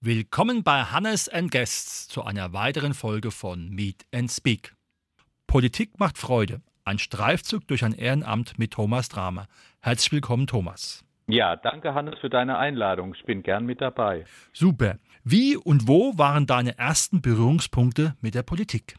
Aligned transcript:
Willkommen 0.00 0.62
bei 0.62 0.82
Hannes 0.84 1.28
and 1.28 1.50
Guests 1.50 2.08
zu 2.08 2.24
einer 2.24 2.52
weiteren 2.52 2.92
Folge 2.92 3.30
von 3.30 3.70
Meet 3.70 4.04
and 4.12 4.30
Speak. 4.30 4.74
Politik 5.46 5.98
macht 5.98 6.18
Freude. 6.18 6.60
Ein 6.86 6.98
Streifzug 6.98 7.66
durch 7.66 7.82
ein 7.82 7.94
Ehrenamt 7.94 8.58
mit 8.58 8.72
Thomas 8.72 9.08
Drama. 9.08 9.46
Herzlich 9.80 10.12
willkommen, 10.12 10.46
Thomas. 10.46 11.02
Ja, 11.26 11.56
danke, 11.56 11.94
Hannes, 11.94 12.18
für 12.18 12.28
deine 12.28 12.58
Einladung. 12.58 13.14
Ich 13.14 13.24
bin 13.24 13.42
gern 13.42 13.64
mit 13.64 13.80
dabei. 13.80 14.26
Super. 14.52 14.98
Wie 15.24 15.56
und 15.56 15.88
wo 15.88 16.18
waren 16.18 16.46
deine 16.46 16.76
ersten 16.76 17.22
Berührungspunkte 17.22 18.14
mit 18.20 18.34
der 18.34 18.42
Politik? 18.42 18.96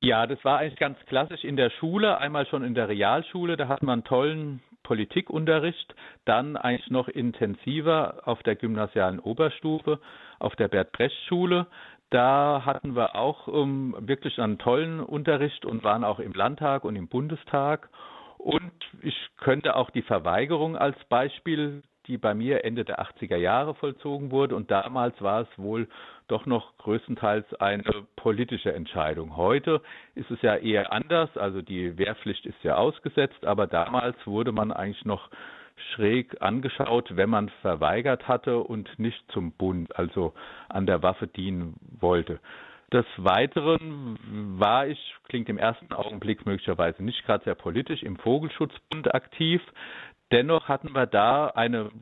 Ja, 0.00 0.26
das 0.26 0.42
war 0.42 0.58
eigentlich 0.58 0.78
ganz 0.78 0.98
klassisch 1.06 1.44
in 1.44 1.56
der 1.56 1.68
Schule, 1.68 2.16
einmal 2.16 2.46
schon 2.46 2.64
in 2.64 2.74
der 2.74 2.88
Realschule, 2.88 3.58
da 3.58 3.68
hatten 3.68 3.86
wir 3.86 3.92
einen 3.92 4.04
tollen 4.04 4.62
Politikunterricht, 4.84 5.94
dann 6.24 6.56
eigentlich 6.56 6.90
noch 6.90 7.08
intensiver 7.08 8.22
auf 8.24 8.42
der 8.42 8.54
gymnasialen 8.54 9.18
Oberstufe, 9.18 9.98
auf 10.38 10.54
der 10.56 10.68
Bert-Brecht-Schule. 10.68 11.66
Da 12.14 12.62
hatten 12.64 12.94
wir 12.94 13.16
auch 13.16 13.48
ähm, 13.48 13.96
wirklich 13.98 14.40
einen 14.40 14.58
tollen 14.58 15.00
Unterricht 15.00 15.64
und 15.64 15.82
waren 15.82 16.04
auch 16.04 16.20
im 16.20 16.32
Landtag 16.32 16.84
und 16.84 16.94
im 16.94 17.08
Bundestag. 17.08 17.88
Und 18.38 18.70
ich 19.02 19.16
könnte 19.38 19.74
auch 19.74 19.90
die 19.90 20.02
Verweigerung 20.02 20.76
als 20.76 20.96
Beispiel 21.06 21.82
die 22.06 22.18
bei 22.18 22.34
mir 22.34 22.64
Ende 22.64 22.84
der 22.84 23.00
80er 23.00 23.36
Jahre 23.36 23.74
vollzogen 23.74 24.30
wurde. 24.30 24.54
Und 24.54 24.70
damals 24.70 25.20
war 25.22 25.40
es 25.40 25.48
wohl 25.56 25.88
doch 26.28 26.46
noch 26.46 26.76
größtenteils 26.78 27.54
eine 27.54 28.06
politische 28.16 28.72
Entscheidung. 28.72 29.36
Heute 29.36 29.80
ist 30.14 30.30
es 30.30 30.40
ja 30.42 30.56
eher 30.56 30.92
anders. 30.92 31.34
Also 31.36 31.62
die 31.62 31.96
Wehrpflicht 31.98 32.46
ist 32.46 32.62
ja 32.62 32.76
ausgesetzt, 32.76 33.44
aber 33.44 33.66
damals 33.66 34.16
wurde 34.26 34.52
man 34.52 34.70
eigentlich 34.70 35.04
noch 35.04 35.30
schräg 35.92 36.40
angeschaut, 36.40 37.16
wenn 37.16 37.30
man 37.30 37.48
verweigert 37.62 38.28
hatte 38.28 38.58
und 38.58 38.98
nicht 38.98 39.22
zum 39.32 39.52
Bund, 39.52 39.96
also 39.96 40.34
an 40.68 40.86
der 40.86 41.02
Waffe 41.02 41.26
dienen 41.26 41.74
wollte. 42.00 42.40
Des 42.92 43.06
Weiteren 43.16 44.18
war 44.60 44.86
ich, 44.86 45.14
klingt 45.28 45.48
im 45.48 45.58
ersten 45.58 45.92
Augenblick 45.92 46.46
möglicherweise 46.46 47.02
nicht 47.02 47.24
gerade 47.24 47.44
sehr 47.44 47.54
politisch, 47.56 48.02
im 48.02 48.16
Vogelschutzbund 48.16 49.14
aktiv. 49.14 49.60
Dennoch 50.34 50.66
hatten 50.66 50.92
wir 50.96 51.06
da 51.06 51.46
eine 51.46 51.92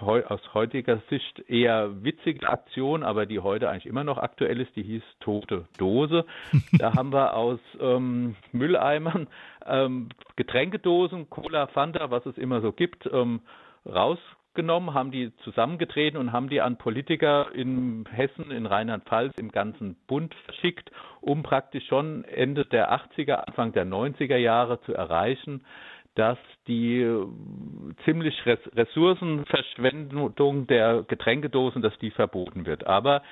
aus 0.00 0.40
heutiger 0.54 1.02
Sicht 1.10 1.38
eher 1.50 2.02
witzige 2.02 2.48
Aktion, 2.48 3.02
aber 3.02 3.26
die 3.26 3.40
heute 3.40 3.68
eigentlich 3.68 3.84
immer 3.84 4.04
noch 4.04 4.16
aktuell 4.16 4.58
ist, 4.62 4.74
die 4.74 4.82
hieß 4.82 5.02
Tote 5.20 5.66
Dose. 5.76 6.24
Da 6.78 6.94
haben 6.94 7.12
wir 7.12 7.36
aus 7.36 7.60
ähm, 7.78 8.36
Mülleimern 8.52 9.28
ähm, 9.66 10.08
Getränkedosen, 10.36 11.28
Cola, 11.28 11.66
Fanta, 11.66 12.10
was 12.10 12.24
es 12.24 12.38
immer 12.38 12.62
so 12.62 12.72
gibt, 12.72 13.06
ähm, 13.12 13.42
rausgenommen, 13.84 14.94
haben 14.94 15.10
die 15.10 15.36
zusammengetreten 15.44 16.18
und 16.18 16.32
haben 16.32 16.48
die 16.48 16.62
an 16.62 16.78
Politiker 16.78 17.48
in 17.54 18.06
Hessen, 18.10 18.50
in 18.50 18.64
Rheinland-Pfalz, 18.64 19.36
im 19.36 19.52
ganzen 19.52 19.96
Bund 20.06 20.34
verschickt, 20.46 20.90
um 21.20 21.42
praktisch 21.42 21.86
schon 21.86 22.24
Ende 22.24 22.64
der 22.64 22.94
80er, 22.94 23.34
Anfang 23.34 23.72
der 23.72 23.84
90er 23.84 24.36
Jahre 24.36 24.80
zu 24.80 24.94
erreichen, 24.94 25.66
dass 26.14 26.38
die 26.66 27.00
äh, 27.00 27.26
ziemlich 28.04 28.34
Ressourcenverschwendung 28.46 30.66
der 30.66 31.04
Getränkedosen, 31.06 31.82
dass 31.82 31.96
die 31.98 32.10
verboten 32.10 32.64
wird. 32.66 32.86
Aber 32.86 33.22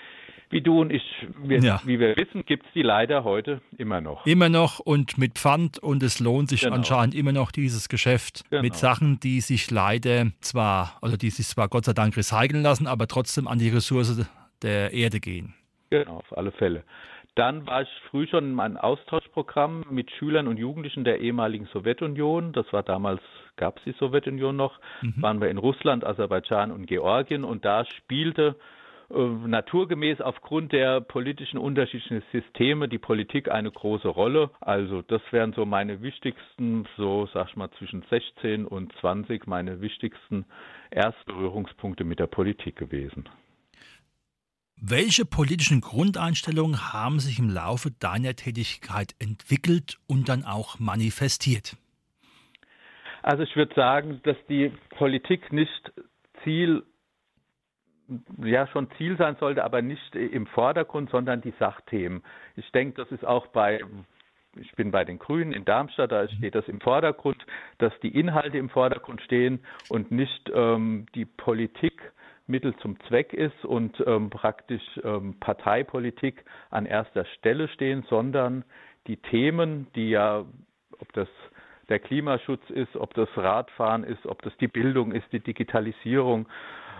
wie 0.50 0.60
du 0.60 0.81
und 0.81 0.92
ich, 0.92 1.03
wir, 1.42 1.60
ja. 1.60 1.81
wie 1.84 1.98
wir 1.98 2.15
wissen, 2.16 2.44
gibt 2.44 2.66
es 2.66 2.72
die 2.75 2.82
leider 2.82 3.25
heute 3.25 3.62
immer 3.78 4.03
noch. 4.03 4.26
Immer 4.26 4.50
noch 4.50 4.81
und 4.81 5.16
mit 5.16 5.38
Pfand 5.38 5.78
und 5.78 6.03
es 6.03 6.21
lohnt 6.21 6.50
sich 6.50 6.62
genau. 6.62 6.76
anscheinend 6.76 7.15
immer 7.15 7.32
noch 7.32 7.53
dieses 7.53 7.88
Geschäft 7.88 8.44
genau. 8.50 8.62
mit 8.62 8.75
Sachen, 8.75 9.19
die 9.21 9.41
sich 9.41 9.71
leider 9.71 10.26
zwar, 10.41 10.98
oder 11.00 11.16
die 11.16 11.31
sich 11.31 11.47
zwar 11.47 11.69
Gott 11.69 11.87
sei 11.87 11.94
Dank 11.94 12.16
recyceln 12.16 12.62
lassen, 12.62 12.87
aber 12.87 13.06
trotzdem 13.06 13.48
an 13.48 13.59
die 13.59 13.71
Ressource 13.71 14.28
der 14.60 14.92
Erde 14.92 15.21
gehen. 15.21 15.54
Genau, 15.88 16.16
auf 16.16 16.37
alle 16.37 16.53
Fälle. 16.53 16.84
Dann 17.34 17.66
war 17.66 17.82
ich 17.82 17.88
früh 18.10 18.26
schon 18.26 18.53
in 18.53 18.60
einem 18.60 18.76
Austauschprogramm 18.76 19.84
mit 19.91 20.10
Schülern 20.10 20.48
und 20.48 20.59
Jugendlichen 20.59 21.04
der 21.04 21.20
ehemaligen 21.20 21.66
Sowjetunion. 21.66 22.53
Das 22.53 22.70
war 22.72 22.82
damals, 22.82 23.22
gab 23.56 23.78
es 23.78 23.84
die 23.84 23.93
Sowjetunion 23.93 24.54
noch. 24.54 24.78
Mhm. 25.00 25.22
Waren 25.22 25.41
wir 25.41 25.48
in 25.48 25.56
Russland, 25.56 26.04
Aserbaidschan 26.04 26.71
und 26.71 26.87
Georgien 26.87 27.44
und 27.44 27.65
da 27.65 27.87
spielte 27.87 28.56
äh, 29.12 29.19
naturgemäß 29.19 30.21
aufgrund 30.21 30.72
der 30.72 31.00
politischen 31.00 31.59
unterschiedlichen 31.59 32.22
Systeme 32.32 32.88
die 32.88 32.98
Politik 32.98 33.50
eine 33.50 33.71
große 33.71 34.09
Rolle. 34.09 34.50
Also 34.60 35.00
das 35.00 35.22
wären 35.31 35.54
so 35.54 35.65
meine 35.66 36.03
wichtigsten, 36.03 36.87
so 36.97 37.26
sag 37.32 37.48
ich 37.48 37.56
mal 37.56 37.71
zwischen 37.78 38.03
16 38.10 38.66
und 38.66 38.92
20 39.00 39.47
meine 39.47 39.81
wichtigsten 39.81 40.44
Erstberührungspunkte 40.91 42.04
mit 42.04 42.19
der 42.19 42.26
Politik 42.26 42.76
gewesen. 42.76 43.28
Welche 44.84 45.25
politischen 45.25 45.81
Grundeinstellungen 45.81 46.93
haben 46.93 47.20
sich 47.20 47.38
im 47.38 47.48
Laufe 47.48 47.93
deiner 47.93 48.34
Tätigkeit 48.34 49.15
entwickelt 49.20 49.98
und 50.09 50.28
dann 50.28 50.44
auch 50.44 50.81
manifestiert? 50.81 51.76
Also 53.22 53.44
ich 53.44 53.54
würde 53.54 53.72
sagen, 53.76 54.21
dass 54.25 54.37
die 54.48 54.72
Politik 54.98 55.53
nicht 55.53 55.92
Ziel, 56.42 56.82
ja 58.42 58.66
schon 58.66 58.88
Ziel 58.98 59.16
sein 59.16 59.37
sollte, 59.38 59.62
aber 59.62 59.82
nicht 59.82 60.16
im 60.16 60.48
Vordergrund, 60.48 61.10
sondern 61.10 61.41
die 61.42 61.54
Sachthemen. 61.60 62.25
Ich 62.56 62.69
denke, 62.72 63.00
das 63.00 63.12
ist 63.12 63.25
auch 63.25 63.47
bei 63.47 63.82
ich 64.56 64.72
bin 64.72 64.91
bei 64.91 65.04
den 65.04 65.19
Grünen 65.19 65.53
in 65.53 65.65
Darmstadt, 65.65 66.12
da 66.12 66.28
steht 66.28 66.54
das 66.54 66.66
im 66.69 66.81
Vordergrund, 66.81 67.47
dass 67.78 67.92
die 68.03 68.19
Inhalte 68.19 68.59
im 68.59 68.69
Vordergrund 68.69 69.22
stehen 69.22 69.60
und 69.88 70.10
nicht 70.10 70.50
ähm, 70.54 71.06
die 71.15 71.25
Politik 71.25 72.12
Mittel 72.47 72.75
zum 72.76 72.98
Zweck 73.08 73.32
ist 73.32 73.64
und 73.64 74.03
ähm, 74.06 74.30
praktisch 74.30 74.82
ähm, 75.04 75.38
Parteipolitik 75.41 76.44
an 76.70 76.86
erster 76.86 77.25
Stelle 77.38 77.69
stehen, 77.69 78.04
sondern 78.08 78.64
die 79.06 79.16
Themen, 79.16 79.86
die 79.94 80.10
ja, 80.10 80.44
ob 80.98 81.12
das 81.12 81.28
der 81.88 81.98
Klimaschutz 81.98 82.62
ist, 82.70 82.97
ob 82.97 83.12
das 83.14 83.28
Radfahren 83.36 84.04
ist, 84.04 84.25
ob 84.26 84.42
das 84.42 84.56
die 84.58 84.69
Bildung 84.69 85.12
ist, 85.12 85.26
die 85.32 85.41
Digitalisierung, 85.41 86.48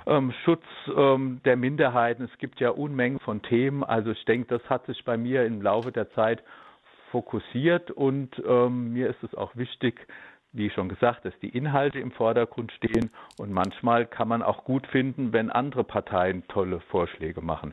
ähm, 0.07 0.33
Schutz 0.45 0.65
ähm, 0.95 1.41
der 1.45 1.57
Minderheiten. 1.57 2.25
Es 2.25 2.39
gibt 2.39 2.61
ja 2.61 2.71
Unmengen 2.71 3.21
von 3.21 3.43
Themen. 3.43 3.85
Also 3.85 4.11
ich 4.11 4.25
denke, 4.25 4.49
das 4.49 4.69
hat 4.69 4.87
sich 4.87 5.05
bei 5.05 5.17
mir 5.17 5.45
im 5.47 5.63
Laufe 5.63 5.93
der 5.93 6.11
Zeit 6.13 6.43
fokussiert 7.11 7.91
und 7.91 8.43
ähm, 8.47 8.93
mir 8.93 9.09
ist 9.11 9.23
es 9.23 9.35
auch 9.35 9.55
wichtig, 9.55 10.07
wie 10.53 10.71
schon 10.71 10.89
gesagt, 10.89 11.25
dass 11.25 11.33
die 11.41 11.49
Inhalte 11.49 11.99
im 11.99 12.13
Vordergrund 12.13 12.73
stehen 12.73 13.11
und 13.39 13.53
manchmal 13.53 14.07
kann 14.07 14.29
man 14.29 14.43
auch 14.43 14.65
gut 14.65 14.87
finden, 14.87 15.33
wenn 15.33 15.51
andere 15.51 15.83
Parteien 15.85 16.47
tolle 16.49 16.81
Vorschläge 16.91 17.41
machen. 17.41 17.73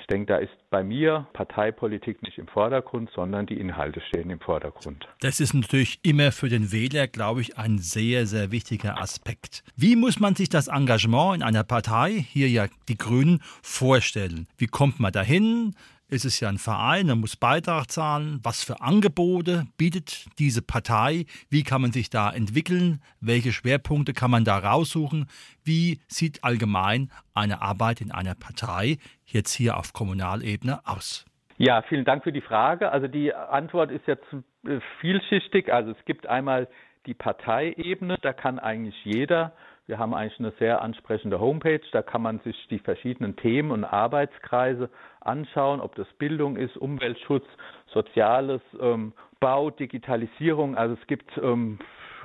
Ich 0.00 0.06
denke, 0.06 0.26
da 0.26 0.36
ist 0.38 0.52
bei 0.70 0.84
mir 0.84 1.26
Parteipolitik 1.32 2.22
nicht 2.22 2.38
im 2.38 2.46
Vordergrund, 2.46 3.10
sondern 3.14 3.46
die 3.46 3.58
Inhalte 3.58 4.00
stehen 4.00 4.30
im 4.30 4.40
Vordergrund. 4.40 5.08
Das 5.20 5.40
ist 5.40 5.54
natürlich 5.54 5.98
immer 6.02 6.32
für 6.32 6.48
den 6.48 6.72
Wähler, 6.72 7.08
glaube 7.08 7.40
ich, 7.40 7.58
ein 7.58 7.78
sehr, 7.78 8.26
sehr 8.26 8.50
wichtiger 8.50 9.00
Aspekt. 9.00 9.64
Wie 9.76 9.96
muss 9.96 10.20
man 10.20 10.34
sich 10.34 10.48
das 10.48 10.68
Engagement 10.68 11.36
in 11.36 11.42
einer 11.42 11.64
Partei, 11.64 12.10
hier 12.10 12.48
ja 12.48 12.66
die 12.88 12.96
Grünen, 12.96 13.42
vorstellen? 13.62 14.46
Wie 14.56 14.66
kommt 14.66 15.00
man 15.00 15.12
dahin? 15.12 15.74
Ist 16.10 16.24
es 16.24 16.40
ja 16.40 16.48
ein 16.48 16.58
Verein, 16.58 17.08
er 17.08 17.16
muss 17.16 17.36
Beitrag 17.36 17.90
zahlen. 17.90 18.40
Was 18.42 18.62
für 18.62 18.80
Angebote 18.80 19.66
bietet 19.76 20.26
diese 20.38 20.62
Partei? 20.62 21.24
Wie 21.48 21.62
kann 21.62 21.82
man 21.82 21.92
sich 21.92 22.10
da 22.10 22.30
entwickeln? 22.30 23.00
Welche 23.20 23.52
Schwerpunkte 23.52 24.12
kann 24.12 24.30
man 24.30 24.44
da 24.44 24.58
raussuchen? 24.58 25.26
Wie 25.64 26.00
sieht 26.08 26.42
allgemein 26.44 27.10
eine 27.34 27.62
Arbeit 27.62 28.00
in 28.00 28.10
einer 28.10 28.34
Partei 28.34 28.98
jetzt 29.24 29.54
hier 29.54 29.76
auf 29.76 29.92
Kommunalebene 29.92 30.80
aus? 30.84 31.24
Ja, 31.56 31.82
vielen 31.82 32.04
Dank 32.04 32.24
für 32.24 32.32
die 32.32 32.40
Frage. 32.40 32.90
Also 32.90 33.06
die 33.06 33.34
Antwort 33.34 33.90
ist 33.90 34.06
jetzt 34.06 34.24
äh, 34.66 34.80
vielschichtig. 35.00 35.72
Also 35.72 35.92
es 35.92 36.04
gibt 36.06 36.26
einmal 36.26 36.68
die 37.06 37.14
Parteiebene, 37.14 38.16
da 38.20 38.32
kann 38.32 38.58
eigentlich 38.58 38.96
jeder 39.04 39.52
wir 39.90 39.98
haben 39.98 40.14
eigentlich 40.14 40.38
eine 40.38 40.52
sehr 40.60 40.82
ansprechende 40.82 41.40
Homepage. 41.40 41.80
Da 41.90 42.00
kann 42.00 42.22
man 42.22 42.38
sich 42.40 42.56
die 42.70 42.78
verschiedenen 42.78 43.34
Themen 43.34 43.72
und 43.72 43.84
Arbeitskreise 43.84 44.88
anschauen, 45.20 45.80
ob 45.80 45.96
das 45.96 46.06
Bildung 46.16 46.56
ist, 46.56 46.76
Umweltschutz, 46.76 47.44
Soziales, 47.92 48.62
ähm, 48.80 49.12
Bau, 49.40 49.70
Digitalisierung. 49.70 50.76
Also 50.76 50.94
es 50.94 51.06
gibt 51.08 51.36
ähm, 51.38 51.80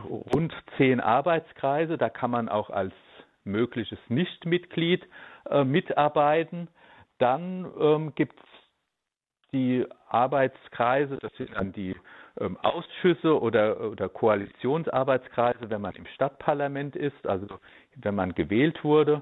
rund 0.08 0.54
zehn 0.78 1.00
Arbeitskreise. 1.00 1.98
Da 1.98 2.10
kann 2.10 2.30
man 2.30 2.50
auch 2.50 2.70
als 2.70 2.94
mögliches 3.46 4.00
Nichtmitglied 4.10 5.04
äh, 5.50 5.64
mitarbeiten. 5.64 6.68
Dann 7.18 7.66
ähm, 7.80 8.14
gibt 8.14 8.40
es 8.40 8.55
die 9.56 9.86
Arbeitskreise, 10.10 11.18
das 11.22 11.34
sind 11.38 11.56
dann 11.56 11.72
die 11.72 11.96
ähm, 12.40 12.58
Ausschüsse 12.62 13.40
oder, 13.40 13.80
oder 13.80 14.10
Koalitionsarbeitskreise, 14.10 15.70
wenn 15.70 15.82
man 15.82 15.96
im 15.96 16.06
Stadtparlament 16.08 16.96
ist, 16.96 17.26
also 17.26 17.48
wenn 17.96 18.16
man 18.16 18.36
gewählt 18.36 18.84
wurde. 18.84 19.22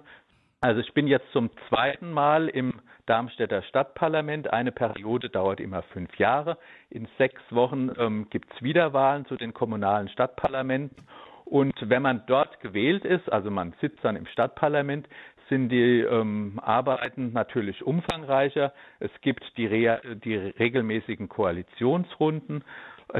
Also 0.61 0.79
ich 0.79 0.93
bin 0.93 1.07
jetzt 1.07 1.31
zum 1.31 1.51
zweiten 1.69 2.11
Mal 2.11 2.47
im 2.47 2.81
Darmstädter 3.05 3.61
Stadtparlament. 3.63 4.51
Eine 4.51 4.71
Periode 4.71 5.29
dauert 5.29 5.59
immer 5.59 5.83
fünf 5.83 6.17
Jahre. 6.17 6.57
In 6.89 7.07
sechs 7.17 7.41
Wochen 7.49 7.91
ähm, 7.97 8.27
gibt 8.29 8.51
es 8.53 8.63
Wiederwahlen 8.63 9.25
zu 9.25 9.35
den 9.35 9.53
kommunalen 9.53 10.07
Stadtparlamenten. 10.07 11.05
Und 11.45 11.75
wenn 11.81 12.01
man 12.01 12.23
dort 12.25 12.61
gewählt 12.61 13.05
ist, 13.05 13.31
also 13.31 13.51
man 13.51 13.75
sitzt 13.81 14.03
dann 14.03 14.15
im 14.15 14.25
Stadtparlament, 14.25 15.07
sind 15.49 15.69
die 15.69 16.01
ähm, 16.01 16.59
Arbeiten 16.63 17.33
natürlich 17.33 17.83
umfangreicher. 17.83 18.73
Es 18.99 19.11
gibt 19.21 19.43
die, 19.57 19.65
Re 19.65 20.01
die 20.23 20.35
regelmäßigen 20.35 21.29
Koalitionsrunden. 21.29 22.63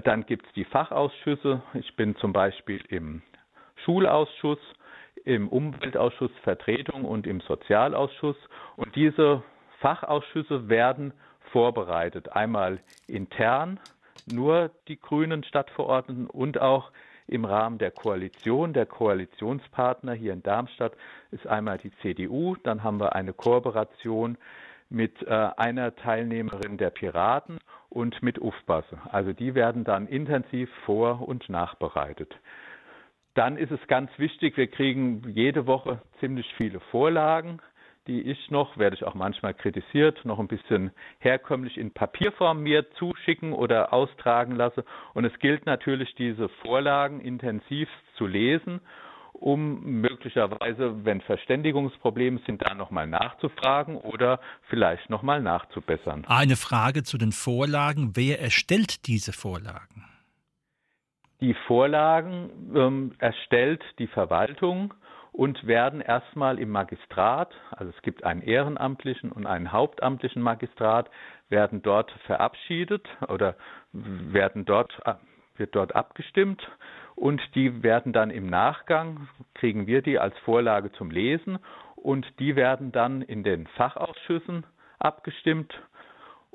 Dann 0.04 0.26
gibt 0.26 0.46
es 0.48 0.54
die 0.54 0.66
Fachausschüsse. 0.66 1.62
Ich 1.74 1.96
bin 1.96 2.16
zum 2.16 2.34
Beispiel 2.34 2.82
im 2.90 3.22
Schulausschuss, 3.84 4.60
im 5.26 5.50
Umweltausschuss 5.50 6.32
Vertretung 6.44 7.06
und 7.06 7.28
im 7.28 7.42
Sozialausschuss. 7.42 8.38
Und 8.78 8.96
diese 8.96 9.44
Fachausschüsse 9.80 10.70
werden 10.70 11.14
vorbereitet. 11.52 12.32
Einmal 12.32 12.80
intern, 13.08 13.80
nur 14.32 14.72
die 14.88 15.00
grünen 15.00 15.44
Stadtverordneten 15.44 16.28
und 16.28 16.60
auch 16.60 16.92
im 17.28 17.46
Rahmen 17.46 17.78
der 17.78 17.92
Koalition. 17.92 18.74
Der 18.74 18.86
Koalitionspartner 18.86 20.14
hier 20.14 20.34
in 20.34 20.44
Darmstadt 20.44 20.94
ist 21.32 21.48
einmal 21.48 21.78
die 21.78 21.92
CDU. 22.02 22.56
Dann 22.64 22.84
haben 22.84 23.00
wir 23.00 23.16
eine 23.16 23.34
Kooperation 23.34 24.38
mit 24.90 25.22
äh, 25.24 25.50
einer 25.58 25.96
Teilnehmerin 25.96 26.78
der 26.78 26.92
Piraten 26.92 27.58
und 27.90 28.22
mit 28.22 28.40
UFBASE. 28.40 28.98
Also 29.12 29.34
die 29.34 29.56
werden 29.56 29.84
dann 29.84 30.08
intensiv 30.08 30.70
vor- 30.86 31.28
und 31.28 31.50
nachbereitet. 31.50 32.36
Dann 33.34 33.58
ist 33.58 33.72
es 33.72 33.80
ganz 33.88 34.12
wichtig, 34.18 34.58
wir 34.58 34.68
kriegen 34.68 35.24
jede 35.30 35.66
Woche 35.66 36.02
ziemlich 36.20 36.52
viele 36.56 36.80
Vorlagen, 36.80 37.60
die 38.08 38.22
ich 38.22 38.52
noch, 38.52 38.78
werde 38.78 38.96
ich 38.96 39.04
auch 39.04 39.14
manchmal 39.14 39.54
kritisiert, 39.54 40.24
noch 40.26 40.40
ein 40.40 40.48
bisschen 40.48 40.92
herkömmlich 41.20 41.78
in 41.78 41.92
Papierform 41.92 42.62
mir 42.62 42.90
zuschicken 42.94 43.54
oder 43.54 43.94
austragen 43.94 44.56
lasse. 44.56 44.84
Und 45.14 45.26
es 45.26 45.38
gilt 45.40 45.66
natürlich, 45.66 46.14
diese 46.16 46.50
Vorlagen 46.50 47.22
intensiv 47.22 47.88
zu 48.18 48.28
lesen 48.28 48.82
um 49.34 49.84
möglicherweise, 50.02 51.06
wenn 51.06 51.20
Verständigungsprobleme 51.22 52.40
sind, 52.46 52.62
da 52.62 52.74
nochmal 52.74 53.08
nachzufragen 53.08 53.98
oder 53.98 54.40
vielleicht 54.70 55.10
nochmal 55.10 55.42
nachzubessern. 55.42 56.24
Eine 56.28 56.56
Frage 56.56 57.04
zu 57.04 57.18
den 57.18 57.32
Vorlagen. 57.32 58.12
Wer 58.14 58.40
erstellt 58.40 59.08
diese 59.08 59.34
Vorlagen? 59.34 60.06
Die 61.42 61.56
Vorlagen 61.68 62.52
ähm, 62.74 63.16
erstellt 63.18 63.84
die 64.00 64.08
Verwaltung 64.08 64.94
und 65.34 65.66
werden 65.66 66.00
erstmal 66.00 66.60
im 66.60 66.70
Magistrat, 66.70 67.54
also 67.72 67.92
es 67.94 68.02
gibt 68.04 68.24
einen 68.24 68.44
ehrenamtlichen 68.44 69.32
und 69.32 69.48
einen 69.48 69.72
hauptamtlichen 69.72 70.42
Magistrat, 70.42 71.10
werden 71.50 71.82
dort 71.82 72.12
verabschiedet 72.26 73.08
oder 73.28 73.56
werden 73.92 74.64
dort, 74.64 74.94
wird 75.58 75.76
dort 75.76 75.96
abgestimmt 75.96 76.62
und 77.16 77.42
die 77.56 77.82
werden 77.82 78.14
dann 78.14 78.30
im 78.30 78.48
Nachgang, 78.48 79.28
kriegen 79.56 79.88
wir 79.88 80.04
die 80.04 80.20
als 80.20 80.38
Vorlage 80.40 80.92
zum 80.92 81.10
Lesen 81.10 81.58
und 81.96 82.28
die 82.40 82.56
werden 82.56 82.92
dann 82.92 83.24
in 83.24 83.44
den 83.44 83.66
Fachausschüssen 83.68 84.66
abgestimmt 85.00 85.74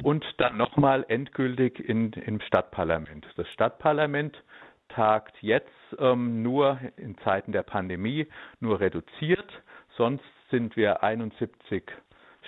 und 0.02 0.25
dann 0.38 0.56
nochmal 0.56 1.04
endgültig 1.08 1.80
in, 1.80 2.12
im 2.12 2.40
Stadtparlament. 2.40 3.26
Das 3.36 3.48
Stadtparlament 3.48 4.40
tagt 4.88 5.37
jetzt 5.40 5.70
ähm, 5.99 6.43
nur 6.43 6.79
in 6.96 7.17
Zeiten 7.19 7.52
der 7.52 7.62
Pandemie 7.62 8.26
nur 8.61 8.81
reduziert, 8.81 9.50
sonst 9.96 10.25
sind 10.50 10.76
wir 10.76 11.02
71 11.02 11.82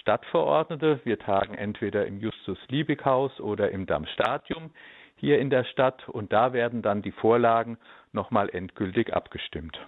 Stadtverordnete. 0.01 1.01
Wir 1.05 1.19
tagen 1.19 1.55
entweder 1.55 2.07
im 2.07 2.19
Justus-Liebig-Haus 2.19 3.41
oder 3.41 3.71
im 3.71 3.87
Dammstadium 3.87 4.71
hier 5.17 5.39
in 5.39 5.51
der 5.51 5.65
Stadt 5.65 6.09
und 6.09 6.33
da 6.33 6.53
werden 6.53 6.81
dann 6.83 7.03
die 7.03 7.13
Vorlagen 7.13 7.77
nochmal 8.13 8.49
endgültig 8.49 9.13
abgestimmt. 9.13 9.79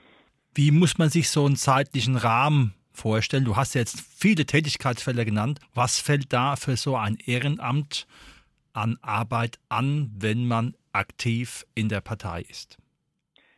Wie 0.55 0.71
muss 0.71 0.99
man 0.99 1.09
sich 1.09 1.31
so 1.31 1.47
einen 1.47 1.57
zeitlichen 1.57 2.17
Rahmen 2.17 2.75
vorstellen? 2.93 3.47
Du 3.47 3.57
hast 3.57 3.75
jetzt 3.75 4.01
viele 4.01 4.45
Tätigkeitsfelder 4.45 5.25
genannt. 5.25 5.61
Was 5.75 5.99
fällt 5.99 6.33
da 6.33 6.57
für 6.57 6.77
so 6.77 6.97
ein 6.97 7.17
Ehrenamt 7.25 8.07
an 8.73 8.99
Arbeit 9.03 9.59
an, 9.69 10.11
wenn 10.19 10.47
man 10.47 10.75
aktiv 10.93 11.65
in 11.75 11.89
der 11.89 12.01
Partei 12.01 12.43
ist? 12.43 12.79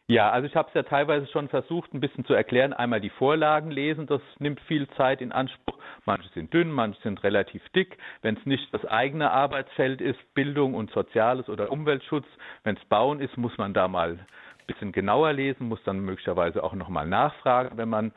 Ja, 0.06 0.30
also 0.30 0.46
ich 0.46 0.54
habe 0.54 0.68
es 0.68 0.74
ja 0.74 0.82
teilweise 0.82 1.26
schon 1.28 1.48
versucht, 1.48 1.94
ein 1.94 2.00
bisschen 2.00 2.26
zu 2.26 2.34
erklären. 2.34 2.74
Einmal 2.74 3.00
die 3.00 3.10
Vorlagen 3.10 3.70
lesen, 3.70 4.06
das 4.06 4.20
nimmt 4.38 4.60
viel 4.60 4.86
Zeit 4.90 5.22
in 5.22 5.32
Anspruch. 5.32 5.78
Manche 6.04 6.28
sind 6.34 6.52
dünn, 6.52 6.70
manche 6.70 7.00
sind 7.00 7.22
relativ 7.24 7.66
dick. 7.70 7.96
Wenn 8.20 8.36
es 8.36 8.44
nicht 8.44 8.72
das 8.74 8.84
eigene 8.84 9.30
Arbeitsfeld 9.30 10.02
ist, 10.02 10.18
Bildung 10.34 10.74
und 10.74 10.90
Soziales 10.90 11.48
oder 11.48 11.72
Umweltschutz, 11.72 12.26
wenn 12.64 12.76
es 12.76 12.84
Bauen 12.84 13.18
ist, 13.18 13.38
muss 13.38 13.56
man 13.56 13.72
da 13.72 13.88
mal 13.88 14.10
ein 14.10 14.26
bisschen 14.66 14.92
genauer 14.92 15.32
lesen, 15.32 15.68
muss 15.68 15.82
dann 15.84 16.00
möglicherweise 16.00 16.62
auch 16.62 16.74
nochmal 16.74 17.06
nachfragen, 17.06 17.78
wenn 17.78 17.88
man 17.88 18.12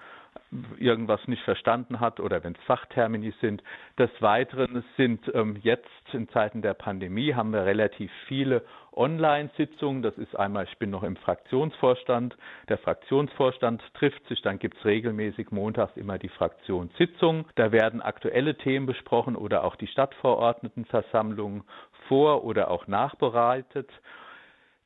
irgendwas 0.80 1.20
nicht 1.28 1.44
verstanden 1.44 2.00
hat 2.00 2.20
oder 2.20 2.44
wenn 2.44 2.54
es 2.54 2.64
Fachtermini 2.66 3.34
sind. 3.42 3.62
Des 4.00 4.10
Weiteren 4.20 4.84
sind 4.96 5.30
ähm, 5.34 5.58
jetzt 5.62 5.90
in 6.14 6.30
Zeiten 6.30 6.62
der 6.62 6.74
Pandemie 6.74 7.34
haben 7.34 7.52
wir 7.52 7.66
relativ 7.66 8.12
viele 8.28 8.64
Online-Sitzungen. 8.94 10.02
Das 10.02 10.18
ist 10.18 10.36
einmal, 10.36 10.66
ich 10.66 10.78
bin 10.78 10.90
noch 10.90 11.04
im 11.04 11.18
Fraktionsvorstand. 11.18 12.38
Der 12.70 12.78
Fraktionsvorstand 12.78 13.82
trifft 13.94 14.26
sich, 14.28 14.42
dann 14.42 14.58
gibt 14.58 14.78
es 14.78 14.86
regelmäßig 14.86 15.52
montags 15.52 15.98
immer 15.98 16.18
die 16.18 16.30
Fraktionssitzung. 16.30 17.46
Da 17.56 17.72
werden 17.72 18.02
aktuelle 18.02 18.56
Themen 18.56 18.86
besprochen 18.86 19.36
oder 19.36 19.64
auch 19.64 19.76
die 19.76 19.88
Stadtverordnetenversammlung 19.88 21.64
vor 22.08 22.44
oder 22.44 22.72
auch 22.72 22.88
nachbereitet. 22.88 23.90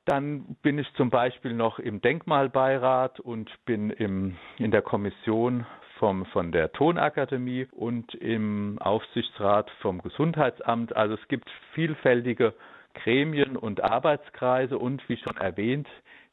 Dann 0.06 0.56
bin 0.64 0.80
ich 0.80 0.92
zum 0.96 1.10
Beispiel 1.10 1.54
noch 1.54 1.78
im 1.78 2.02
Denkmalbeirat 2.02 3.20
und 3.20 3.50
bin 3.66 3.92
im, 3.92 4.38
in 4.58 4.72
der 4.72 4.82
Kommission 4.82 5.66
vom, 6.00 6.26
von 6.26 6.52
der 6.52 6.72
Tonakademie 6.72 7.68
und 7.72 8.16
im 8.16 8.80
Aufsichtsrat 8.80 9.70
vom 9.82 10.02
Gesundheitsamt. 10.02 10.96
Also 10.96 11.14
es 11.14 11.28
gibt 11.28 11.48
vielfältige 11.74 12.56
Gremien 12.96 13.56
und 13.56 13.84
Arbeitskreise 13.84 14.80
und 14.80 15.08
wie 15.08 15.18
schon 15.18 15.38
erwähnt, 15.38 15.88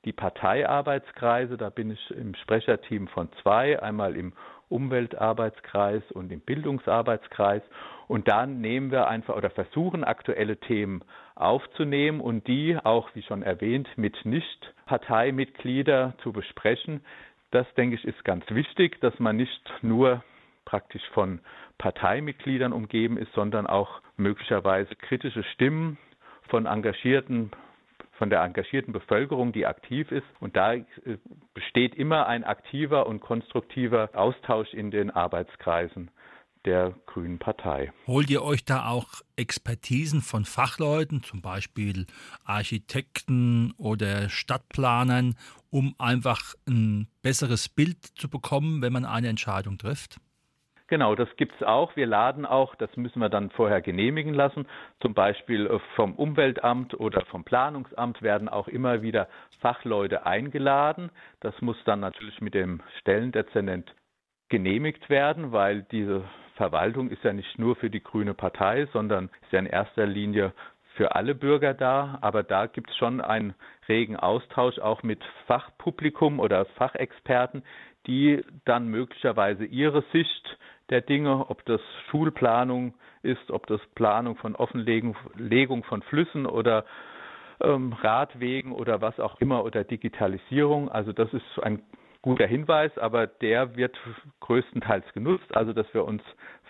die 0.07 0.13
Parteiarbeitskreise. 0.13 1.59
Da 1.59 1.69
bin 1.69 1.91
ich 1.91 2.11
im 2.13 2.35
Sprecherteam 2.35 3.09
von 3.09 3.29
zwei, 3.43 3.83
einmal 3.83 4.17
im 4.17 4.33
Umweltarbeitskreis 4.69 6.03
und 6.13 6.31
im 6.33 6.41
Bildungsarbeitskreis. 6.41 7.63
Und 8.07 8.29
dann 8.29 8.61
nehmen 8.61 8.91
wir 8.91 9.09
einfach 9.09 9.37
oder 9.37 9.51
versuchen 9.51 10.05
aktuelle 10.05 10.59
Themen 10.59 11.03
aufzunehmen 11.35 12.21
und 12.21 12.47
die 12.47 12.77
auch, 12.83 13.11
wie 13.15 13.23
schon 13.23 13.43
erwähnt, 13.43 13.89
mit 13.97 14.25
Nicht-Parteimitgliedern 14.25 16.15
zu 16.23 16.33
besprechen. 16.33 17.05
Das, 17.51 17.67
denke 17.75 17.97
ich, 17.97 18.05
ist 18.05 18.25
ganz 18.25 18.45
wichtig, 18.51 19.01
dass 19.01 19.19
man 19.19 19.37
nicht 19.37 19.73
nur 19.83 20.23
praktisch 20.65 21.07
von 21.15 21.41
Parteimitgliedern 21.79 22.73
umgeben 22.73 23.17
ist, 23.17 23.33
sondern 23.33 23.67
auch 23.67 24.03
möglicherweise 24.17 24.95
kritische 24.97 25.45
Stimmen 25.55 25.97
von 26.49 26.67
engagierten 26.67 27.51
von 28.19 28.31
der 28.31 28.43
engagierten 28.43 28.93
Bevölkerung, 28.93 29.53
die 29.53 29.65
aktiv 29.65 30.11
ist. 30.11 30.27
Und 30.41 30.57
da 30.57 30.75
äh, 30.75 30.85
besteht 31.55 31.95
immer 31.95 32.27
ein 32.27 32.45
aktiver 32.45 33.07
und 33.07 33.21
konstruktiver 33.21 34.11
Austausch 34.13 34.75
in 34.75 34.91
den 34.91 35.11
Arbeitskreisen 35.11 36.11
der 36.65 36.95
Grünen 37.07 37.39
Partei. 37.39 37.93
Holt 38.07 38.29
ihr 38.29 38.43
euch 38.43 38.65
da 38.65 38.89
auch 38.89 39.07
Expertisen 39.37 40.21
von 40.21 40.45
Fachleuten, 40.45 41.23
zum 41.23 41.41
Beispiel 41.41 42.07
Architekten 42.45 43.73
oder 43.79 44.29
Stadtplanern, 44.29 45.37
um 45.71 45.95
einfach 45.99 46.55
ein 46.67 47.07
besseres 47.23 47.69
Bild 47.69 48.05
zu 48.19 48.29
bekommen, 48.29 48.83
wenn 48.83 48.93
man 48.93 49.05
eine 49.05 49.29
Entscheidung 49.29 49.79
trifft? 49.79 50.19
Genau, 50.89 51.15
das 51.15 51.29
gibt 51.37 51.55
es 51.55 51.67
auch. 51.67 51.97
Wir 51.97 52.07
laden 52.07 52.47
auch, 52.47 52.75
das 52.75 52.97
müssen 52.97 53.21
wir 53.21 53.29
dann 53.29 53.51
vorher 53.51 53.83
genehmigen 53.83 54.33
lassen. 54.33 54.67
Zum 55.01 55.13
Beispiel 55.13 55.67
äh, 55.67 55.79
vom 55.97 56.15
Umweltamt 56.15 56.99
oder 56.99 57.27
vom 57.27 57.45
Planungsamt 57.45 58.23
werden 58.23 58.49
auch 58.49 58.69
immer 58.69 59.03
wieder 59.03 59.29
Fachleute 59.61 60.25
eingeladen. 60.25 61.11
Das 61.41 61.61
muss 61.61 61.77
dann 61.85 62.01
natürlich 62.01 62.41
mit 62.41 62.55
dem 62.55 62.81
Stellendezernent 63.01 63.95
genehmigt 64.49 65.11
werden, 65.11 65.53
weil 65.53 65.83
diese 65.83 66.25
Verwaltung 66.57 67.11
ist 67.11 67.23
ja 67.23 67.35
nicht 67.35 67.59
nur 67.59 67.77
für 67.77 67.91
die 67.91 68.03
Grüne 68.03 68.33
Partei, 68.33 68.87
sondern 68.95 69.27
ist 69.43 69.53
ja 69.53 69.59
in 69.59 69.67
erster 69.67 70.07
Linie 70.07 70.55
für 70.95 71.15
alle 71.15 71.35
Bürger 71.35 71.75
da, 71.75 72.19
aber 72.23 72.43
da 72.43 72.67
gibt 72.67 72.91
es 72.91 72.97
schon 72.97 73.21
einen 73.21 73.55
regen 73.89 74.17
Austausch 74.17 74.79
auch 74.81 75.03
mit 75.03 75.23
Fachpublikum 75.47 76.41
oder 76.41 76.65
Fachexperten, 76.65 77.63
die 78.07 78.43
dann 78.65 78.89
möglicherweise 78.89 79.65
ihre 79.65 80.03
Sicht 80.13 80.59
der 80.91 81.01
Dinge, 81.01 81.51
ob 81.51 81.65
das 81.67 81.81
Schulplanung 82.11 82.95
ist, 83.23 83.51
ob 83.51 83.67
das 83.67 83.81
Planung 83.95 84.37
von 84.37 84.55
Offenlegung 84.57 85.85
von 85.85 86.03
Flüssen 86.03 86.47
oder 86.47 86.85
ähm, 87.61 87.93
Radwegen 87.93 88.73
oder 88.73 89.01
was 89.01 89.19
auch 89.19 89.41
immer 89.41 89.65
oder 89.65 89.85
Digitalisierung. 89.85 90.89
Also 90.89 91.13
das 91.13 91.33
ist 91.33 91.63
ein 91.63 91.83
guter 92.23 92.47
Hinweis, 92.47 92.97
aber 92.99 93.27
der 93.27 93.77
wird 93.77 93.97
größtenteils 94.41 95.05
genutzt, 95.15 95.55
also 95.55 95.73
dass 95.73 95.87
wir 95.93 96.05
uns 96.05 96.23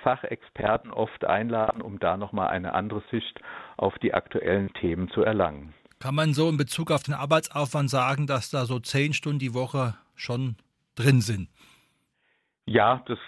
Fachexperten 0.02 0.90
oft 0.90 1.24
einladen, 1.24 1.82
um 1.82 1.98
da 1.98 2.16
nochmal 2.16 2.48
eine 2.48 2.74
andere 2.74 3.02
Sicht 3.10 3.40
auf 3.76 3.98
die 3.98 4.14
aktuellen 4.14 4.72
Themen 4.74 5.10
zu 5.10 5.22
erlangen. 5.22 5.74
Kann 6.00 6.14
man 6.14 6.32
so 6.32 6.48
in 6.48 6.56
Bezug 6.56 6.92
auf 6.92 7.02
den 7.02 7.14
Arbeitsaufwand 7.14 7.90
sagen, 7.90 8.26
dass 8.26 8.50
da 8.50 8.66
so 8.66 8.78
zehn 8.78 9.12
Stunden 9.12 9.40
die 9.40 9.54
Woche 9.54 9.94
schon 10.14 10.56
drin 10.94 11.20
sind? 11.20 11.48
Ja, 12.68 13.02
das 13.06 13.18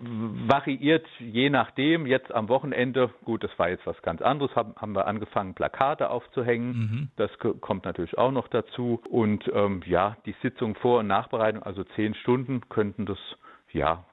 variiert 0.00 1.06
je 1.18 1.50
nachdem. 1.50 2.06
Jetzt 2.06 2.32
am 2.32 2.48
Wochenende, 2.48 3.10
gut, 3.24 3.44
das 3.44 3.50
war 3.58 3.68
jetzt 3.68 3.86
was 3.86 4.00
ganz 4.02 4.22
anderes, 4.22 4.54
haben, 4.56 4.74
haben 4.76 4.94
wir 4.94 5.06
angefangen, 5.06 5.54
Plakate 5.54 6.08
aufzuhängen. 6.10 6.68
Mhm. 6.68 7.10
Das 7.16 7.30
kommt 7.60 7.84
natürlich 7.84 8.16
auch 8.16 8.32
noch 8.32 8.48
dazu. 8.48 9.00
Und 9.10 9.50
ähm, 9.52 9.82
ja, 9.86 10.16
die 10.24 10.34
Sitzung 10.42 10.74
Vor- 10.74 11.00
und 11.00 11.06
Nachbereitung, 11.06 11.62
also 11.62 11.84
zehn 11.96 12.14
Stunden, 12.14 12.68
könnten 12.70 13.04
das, 13.04 13.18
ja, 13.72 14.04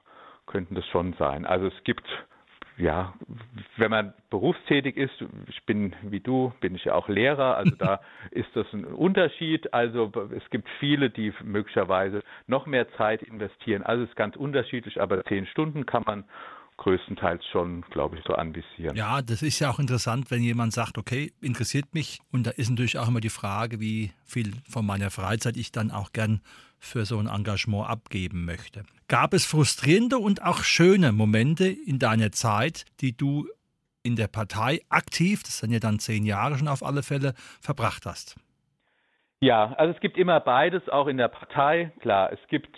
könnten 0.46 0.74
das 0.74 0.86
schon 0.88 1.14
sein. 1.14 1.46
Also 1.46 1.68
es 1.68 1.84
gibt 1.84 2.06
ja, 2.78 3.14
wenn 3.76 3.90
man 3.90 4.12
berufstätig 4.28 4.96
ist, 4.96 5.14
ich 5.48 5.64
bin 5.64 5.94
wie 6.02 6.20
du, 6.20 6.52
bin 6.60 6.74
ich 6.74 6.84
ja 6.84 6.94
auch 6.94 7.08
Lehrer, 7.08 7.56
also 7.56 7.74
da 7.74 8.00
ist 8.30 8.48
das 8.54 8.66
ein 8.72 8.84
Unterschied. 8.84 9.72
Also 9.72 10.12
es 10.36 10.48
gibt 10.50 10.68
viele, 10.78 11.08
die 11.08 11.32
möglicherweise 11.42 12.22
noch 12.46 12.66
mehr 12.66 12.86
Zeit 12.96 13.22
investieren. 13.22 13.82
Also 13.82 14.04
es 14.04 14.10
ist 14.10 14.16
ganz 14.16 14.36
unterschiedlich, 14.36 15.00
aber 15.00 15.24
zehn 15.24 15.46
Stunden 15.46 15.86
kann 15.86 16.02
man 16.06 16.24
größtenteils 16.76 17.42
schon, 17.46 17.82
glaube 17.90 18.18
ich, 18.18 18.24
so 18.24 18.34
anvisieren. 18.34 18.94
Ja, 18.94 19.22
das 19.22 19.42
ist 19.42 19.58
ja 19.60 19.70
auch 19.70 19.78
interessant, 19.78 20.30
wenn 20.30 20.42
jemand 20.42 20.74
sagt, 20.74 20.98
okay, 20.98 21.32
interessiert 21.40 21.94
mich. 21.94 22.20
Und 22.30 22.46
da 22.46 22.50
ist 22.50 22.68
natürlich 22.68 22.98
auch 22.98 23.08
immer 23.08 23.20
die 23.20 23.30
Frage, 23.30 23.80
wie 23.80 24.12
viel 24.24 24.52
von 24.68 24.84
meiner 24.84 25.10
Freizeit 25.10 25.56
ich 25.56 25.72
dann 25.72 25.90
auch 25.90 26.12
gern 26.12 26.42
für 26.78 27.04
so 27.04 27.18
ein 27.18 27.26
Engagement 27.26 27.88
abgeben 27.88 28.44
möchte. 28.44 28.84
Gab 29.08 29.34
es 29.34 29.46
frustrierende 29.46 30.18
und 30.18 30.42
auch 30.42 30.62
schöne 30.64 31.12
Momente 31.12 31.66
in 31.68 31.98
deiner 31.98 32.32
Zeit, 32.32 32.84
die 33.00 33.16
du 33.16 33.48
in 34.02 34.16
der 34.16 34.28
Partei 34.28 34.80
aktiv, 34.88 35.42
das 35.42 35.58
sind 35.58 35.72
ja 35.72 35.80
dann 35.80 35.98
zehn 35.98 36.24
Jahre 36.24 36.56
schon 36.58 36.68
auf 36.68 36.82
alle 36.84 37.02
Fälle, 37.02 37.34
verbracht 37.60 38.06
hast? 38.06 38.36
Ja, 39.40 39.74
also 39.74 39.94
es 39.94 40.00
gibt 40.00 40.16
immer 40.16 40.40
beides, 40.40 40.88
auch 40.88 41.08
in 41.08 41.16
der 41.18 41.28
Partei. 41.28 41.92
Klar, 42.00 42.32
es 42.32 42.38
gibt 42.48 42.76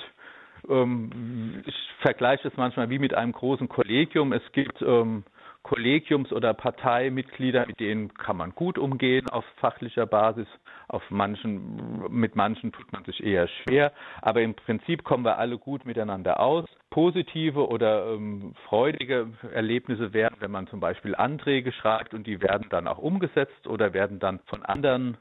ähm, 0.68 1.62
ich 1.66 1.74
vergleiche 2.00 2.48
es 2.48 2.56
manchmal 2.56 2.90
wie 2.90 2.98
mit 2.98 3.14
einem 3.14 3.32
großen 3.32 3.68
Kollegium. 3.68 4.32
Es 4.32 4.42
gibt 4.52 4.80
ähm, 4.82 5.24
Kollegiums- 5.62 6.32
oder 6.32 6.54
Parteimitglieder, 6.54 7.66
mit 7.66 7.78
denen 7.80 8.14
kann 8.14 8.36
man 8.36 8.54
gut 8.54 8.78
umgehen 8.78 9.28
auf 9.28 9.44
fachlicher 9.56 10.06
Basis. 10.06 10.46
Auf 10.88 11.02
manchen, 11.10 12.04
mit 12.10 12.36
manchen 12.36 12.72
tut 12.72 12.90
man 12.92 13.04
sich 13.04 13.22
eher 13.22 13.48
schwer. 13.48 13.92
Aber 14.22 14.40
im 14.40 14.54
Prinzip 14.54 15.04
kommen 15.04 15.24
wir 15.24 15.38
alle 15.38 15.58
gut 15.58 15.84
miteinander 15.84 16.40
aus. 16.40 16.64
Positive 16.90 17.68
oder 17.68 18.12
ähm, 18.12 18.54
freudige 18.68 19.28
Erlebnisse 19.52 20.14
werden, 20.14 20.36
wenn 20.40 20.50
man 20.50 20.68
zum 20.68 20.80
Beispiel 20.80 21.14
Anträge 21.14 21.72
schreibt 21.72 22.14
und 22.14 22.26
die 22.26 22.40
werden 22.40 22.68
dann 22.70 22.88
auch 22.88 22.98
umgesetzt 22.98 23.66
oder 23.66 23.92
werden 23.92 24.18
dann 24.18 24.40
von 24.46 24.64
anderen 24.64 25.18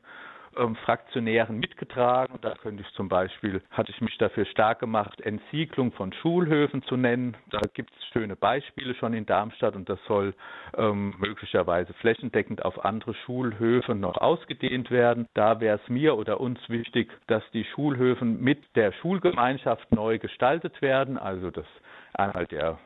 ähm, 0.57 0.75
Fraktionären 0.77 1.59
mitgetragen. 1.59 2.39
Da 2.41 2.55
könnte 2.55 2.83
ich 2.83 2.93
zum 2.93 3.09
Beispiel, 3.09 3.61
hatte 3.71 3.91
ich 3.91 4.01
mich 4.01 4.17
dafür 4.17 4.45
stark 4.45 4.79
gemacht, 4.79 5.21
Entsiegelung 5.21 5.91
von 5.91 6.13
Schulhöfen 6.13 6.83
zu 6.83 6.97
nennen. 6.97 7.35
Da 7.49 7.61
gibt 7.73 7.91
es 7.95 8.05
schöne 8.07 8.35
Beispiele 8.35 8.95
schon 8.95 9.13
in 9.13 9.25
Darmstadt 9.25 9.75
und 9.75 9.89
das 9.89 9.99
soll 10.07 10.33
ähm, 10.77 11.15
möglicherweise 11.19 11.93
flächendeckend 11.93 12.65
auf 12.65 12.83
andere 12.85 13.13
Schulhöfe 13.25 13.95
noch 13.95 14.17
ausgedehnt 14.17 14.91
werden. 14.91 15.27
Da 15.33 15.59
wäre 15.59 15.79
es 15.83 15.89
mir 15.89 16.17
oder 16.17 16.39
uns 16.39 16.59
wichtig, 16.69 17.11
dass 17.27 17.43
die 17.51 17.65
Schulhöfen 17.65 18.41
mit 18.41 18.63
der 18.75 18.91
Schulgemeinschaft 18.93 19.91
neu 19.91 20.19
gestaltet 20.19 20.81
werden. 20.81 21.17
Also 21.17 21.51
das 21.51 21.65
einmal 22.13 22.45
der 22.47 22.77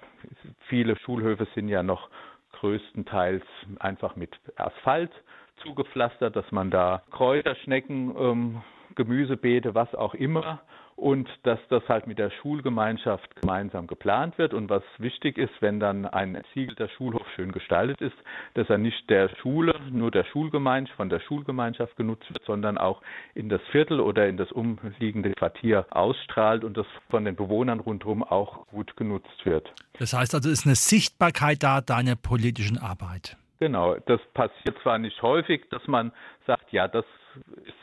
viele 0.67 0.95
Schulhöfe 0.97 1.47
sind 1.55 1.67
ja 1.67 1.83
noch 1.83 2.09
größtenteils 2.53 3.43
einfach 3.79 4.15
mit 4.15 4.37
Asphalt 4.55 5.11
zugepflastert, 5.63 6.35
dass 6.35 6.51
man 6.51 6.71
da 6.71 7.01
Kräuterschnecken, 7.11 8.15
ähm, 8.17 8.61
Gemüsebeete, 8.95 9.73
was 9.73 9.93
auch 9.95 10.13
immer 10.13 10.59
und 11.01 11.27
dass 11.43 11.59
das 11.69 11.81
halt 11.89 12.05
mit 12.05 12.19
der 12.19 12.29
Schulgemeinschaft 12.29 13.35
gemeinsam 13.41 13.87
geplant 13.87 14.37
wird. 14.37 14.53
Und 14.53 14.69
was 14.69 14.83
wichtig 14.99 15.39
ist, 15.39 15.53
wenn 15.59 15.79
dann 15.79 16.05
ein 16.05 16.35
ersiegelter 16.35 16.89
Schulhof 16.89 17.25
schön 17.35 17.51
gestaltet 17.51 17.99
ist, 18.01 18.15
dass 18.53 18.69
er 18.69 18.77
nicht 18.77 19.09
der 19.09 19.29
Schule, 19.41 19.73
nur 19.89 20.11
der 20.11 20.25
Schulgemeinschaft, 20.25 20.95
von 20.95 21.09
der 21.09 21.19
Schulgemeinschaft 21.19 21.95
genutzt 21.95 22.29
wird, 22.29 22.43
sondern 22.45 22.77
auch 22.77 23.01
in 23.33 23.49
das 23.49 23.61
Viertel 23.71 23.99
oder 23.99 24.27
in 24.27 24.37
das 24.37 24.51
umliegende 24.51 25.31
Quartier 25.33 25.87
ausstrahlt 25.89 26.63
und 26.63 26.77
das 26.77 26.85
von 27.09 27.25
den 27.25 27.35
Bewohnern 27.35 27.79
rundherum 27.79 28.23
auch 28.23 28.67
gut 28.67 28.95
genutzt 28.95 29.43
wird. 29.43 29.73
Das 29.97 30.13
heißt 30.13 30.35
also, 30.35 30.51
ist 30.51 30.67
eine 30.67 30.75
Sichtbarkeit 30.75 31.63
da 31.63 31.81
deiner 31.81 32.15
politischen 32.15 32.77
Arbeit. 32.77 33.37
Genau, 33.61 33.95
das 34.07 34.19
passiert 34.33 34.75
zwar 34.81 34.97
nicht 34.97 35.21
häufig, 35.21 35.69
dass 35.69 35.87
man 35.87 36.11
sagt, 36.47 36.73
ja, 36.73 36.87
das 36.87 37.05
ist 37.63 37.75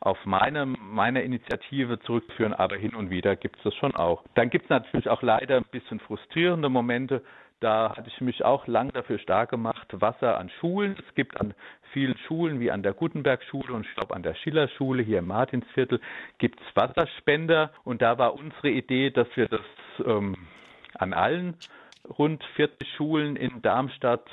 auf 0.00 0.18
meine, 0.26 0.66
meine 0.66 1.22
Initiative 1.22 1.98
zurückführen, 2.00 2.52
aber 2.52 2.76
hin 2.76 2.94
und 2.94 3.08
wieder 3.08 3.34
gibt 3.34 3.56
es 3.56 3.62
das 3.62 3.74
schon 3.76 3.94
auch. 3.94 4.22
Dann 4.34 4.50
gibt 4.50 4.64
es 4.64 4.68
natürlich 4.70 5.08
auch 5.08 5.22
leider 5.22 5.56
ein 5.56 5.64
bisschen 5.70 5.98
frustrierende 6.00 6.68
Momente. 6.68 7.24
Da 7.60 7.96
hatte 7.96 8.08
ich 8.08 8.20
mich 8.20 8.44
auch 8.44 8.66
lang 8.66 8.92
dafür 8.92 9.18
stark 9.18 9.48
gemacht, 9.48 9.88
Wasser 9.92 10.38
an 10.38 10.50
Schulen. 10.60 10.94
Es 10.98 11.14
gibt 11.14 11.40
an 11.40 11.54
vielen 11.94 12.18
Schulen, 12.28 12.60
wie 12.60 12.70
an 12.70 12.82
der 12.82 12.92
Gutenberg-Schule 12.92 13.72
und 13.72 13.86
ich 13.86 13.94
glaube 13.94 14.14
an 14.14 14.22
der 14.22 14.34
Schiller-Schule 14.34 15.02
hier 15.02 15.20
im 15.20 15.28
Martinsviertel, 15.28 16.02
gibt 16.36 16.60
es 16.60 16.76
Wasserspender. 16.76 17.72
Und 17.84 18.02
da 18.02 18.18
war 18.18 18.34
unsere 18.34 18.68
Idee, 18.68 19.08
dass 19.08 19.28
wir 19.36 19.48
das 19.48 19.62
ähm, 20.04 20.36
an 20.98 21.14
allen 21.14 21.56
rund 22.18 22.44
40 22.56 22.86
Schulen 22.96 23.36
in 23.36 23.62
Darmstadt 23.62 24.28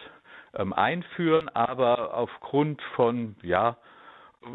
ähm, 0.56 0.74
einführen, 0.74 1.50
aber 1.50 2.14
aufgrund 2.14 2.82
von 2.96 3.36
ja 3.42 3.78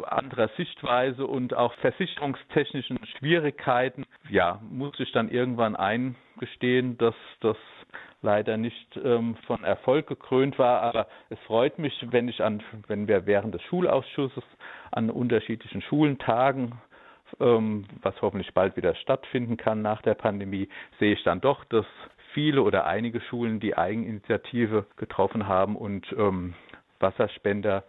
anderer 0.02 0.48
Sichtweise 0.56 1.26
und 1.26 1.54
auch 1.54 1.72
versicherungstechnischen 1.74 2.98
Schwierigkeiten, 3.18 4.04
ja, 4.28 4.60
muss 4.68 4.98
ich 4.98 5.12
dann 5.12 5.28
irgendwann 5.28 5.76
eingestehen, 5.76 6.98
dass 6.98 7.14
das 7.40 7.56
leider 8.22 8.56
nicht 8.56 8.98
ähm, 9.02 9.36
von 9.46 9.62
Erfolg 9.62 10.08
gekrönt 10.08 10.58
war. 10.58 10.82
Aber 10.82 11.06
es 11.30 11.38
freut 11.46 11.78
mich, 11.78 11.94
wenn 12.10 12.28
ich 12.28 12.42
an, 12.42 12.62
wenn 12.88 13.06
wir 13.06 13.26
während 13.26 13.54
des 13.54 13.62
Schulausschusses 13.62 14.42
an 14.90 15.10
unterschiedlichen 15.10 15.82
Schulen 15.82 16.18
tagen, 16.18 16.80
ähm, 17.40 17.86
was 18.02 18.20
hoffentlich 18.22 18.52
bald 18.54 18.76
wieder 18.76 18.94
stattfinden 18.96 19.56
kann 19.56 19.82
nach 19.82 20.02
der 20.02 20.14
Pandemie, 20.14 20.68
sehe 20.98 21.12
ich 21.12 21.22
dann 21.22 21.40
doch, 21.40 21.64
dass 21.64 21.86
viele 22.36 22.62
oder 22.62 22.84
einige 22.84 23.22
Schulen 23.22 23.60
die 23.60 23.78
Eigeninitiative 23.78 24.84
getroffen 24.98 25.48
haben 25.48 25.74
und 25.74 26.06
ähm, 26.18 26.52
Wasserspender 27.00 27.82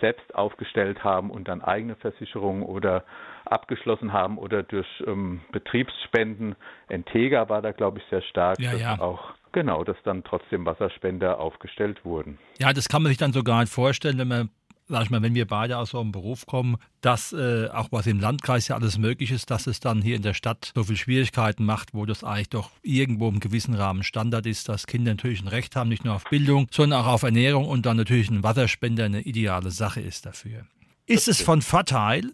selbst 0.00 0.34
aufgestellt 0.34 1.02
haben 1.02 1.30
und 1.30 1.48
dann 1.48 1.62
eigene 1.62 1.96
Versicherungen 1.96 2.64
oder 2.64 3.04
abgeschlossen 3.46 4.12
haben 4.12 4.36
oder 4.36 4.62
durch 4.62 4.86
ähm, 5.06 5.40
Betriebsspenden. 5.52 6.54
Entega 6.88 7.48
war 7.48 7.62
da, 7.62 7.72
glaube 7.72 7.98
ich, 7.98 8.04
sehr 8.10 8.20
stark. 8.20 8.60
Ja, 8.60 8.74
ja. 8.74 9.00
Auch 9.00 9.32
Genau, 9.52 9.84
dass 9.84 9.96
dann 10.02 10.24
trotzdem 10.24 10.66
Wasserspender 10.66 11.38
aufgestellt 11.38 12.04
wurden. 12.04 12.38
Ja, 12.58 12.72
das 12.72 12.88
kann 12.88 13.04
man 13.04 13.10
sich 13.10 13.18
dann 13.18 13.32
so 13.32 13.44
gar 13.44 13.60
nicht 13.60 13.72
vorstellen, 13.72 14.18
wenn 14.18 14.26
man 14.26 14.50
sag 14.88 15.04
ich 15.04 15.10
mal, 15.10 15.22
wenn 15.22 15.34
wir 15.34 15.46
beide 15.46 15.78
aus 15.78 15.90
so 15.90 16.00
einem 16.00 16.12
Beruf 16.12 16.46
kommen, 16.46 16.76
dass 17.00 17.32
äh, 17.32 17.68
auch 17.68 17.88
was 17.90 18.06
im 18.06 18.20
Landkreis 18.20 18.68
ja 18.68 18.76
alles 18.76 18.98
möglich 18.98 19.30
ist, 19.30 19.50
dass 19.50 19.66
es 19.66 19.80
dann 19.80 20.02
hier 20.02 20.16
in 20.16 20.22
der 20.22 20.34
Stadt 20.34 20.72
so 20.74 20.84
viele 20.84 20.98
Schwierigkeiten 20.98 21.64
macht, 21.64 21.94
wo 21.94 22.06
das 22.06 22.24
eigentlich 22.24 22.50
doch 22.50 22.70
irgendwo 22.82 23.28
im 23.28 23.40
gewissen 23.40 23.74
Rahmen 23.74 24.02
Standard 24.02 24.46
ist, 24.46 24.68
dass 24.68 24.86
Kinder 24.86 25.12
natürlich 25.12 25.42
ein 25.42 25.48
Recht 25.48 25.76
haben, 25.76 25.88
nicht 25.88 26.04
nur 26.04 26.14
auf 26.14 26.24
Bildung, 26.24 26.66
sondern 26.70 27.02
auch 27.02 27.06
auf 27.06 27.22
Ernährung 27.22 27.66
und 27.66 27.86
dann 27.86 27.96
natürlich 27.96 28.30
ein 28.30 28.42
Wasserspender 28.42 29.04
eine 29.04 29.22
ideale 29.22 29.70
Sache 29.70 30.00
ist 30.00 30.26
dafür. 30.26 30.66
Ist 31.06 31.28
es 31.28 31.40
von 31.40 31.62
Vorteil, 31.62 32.32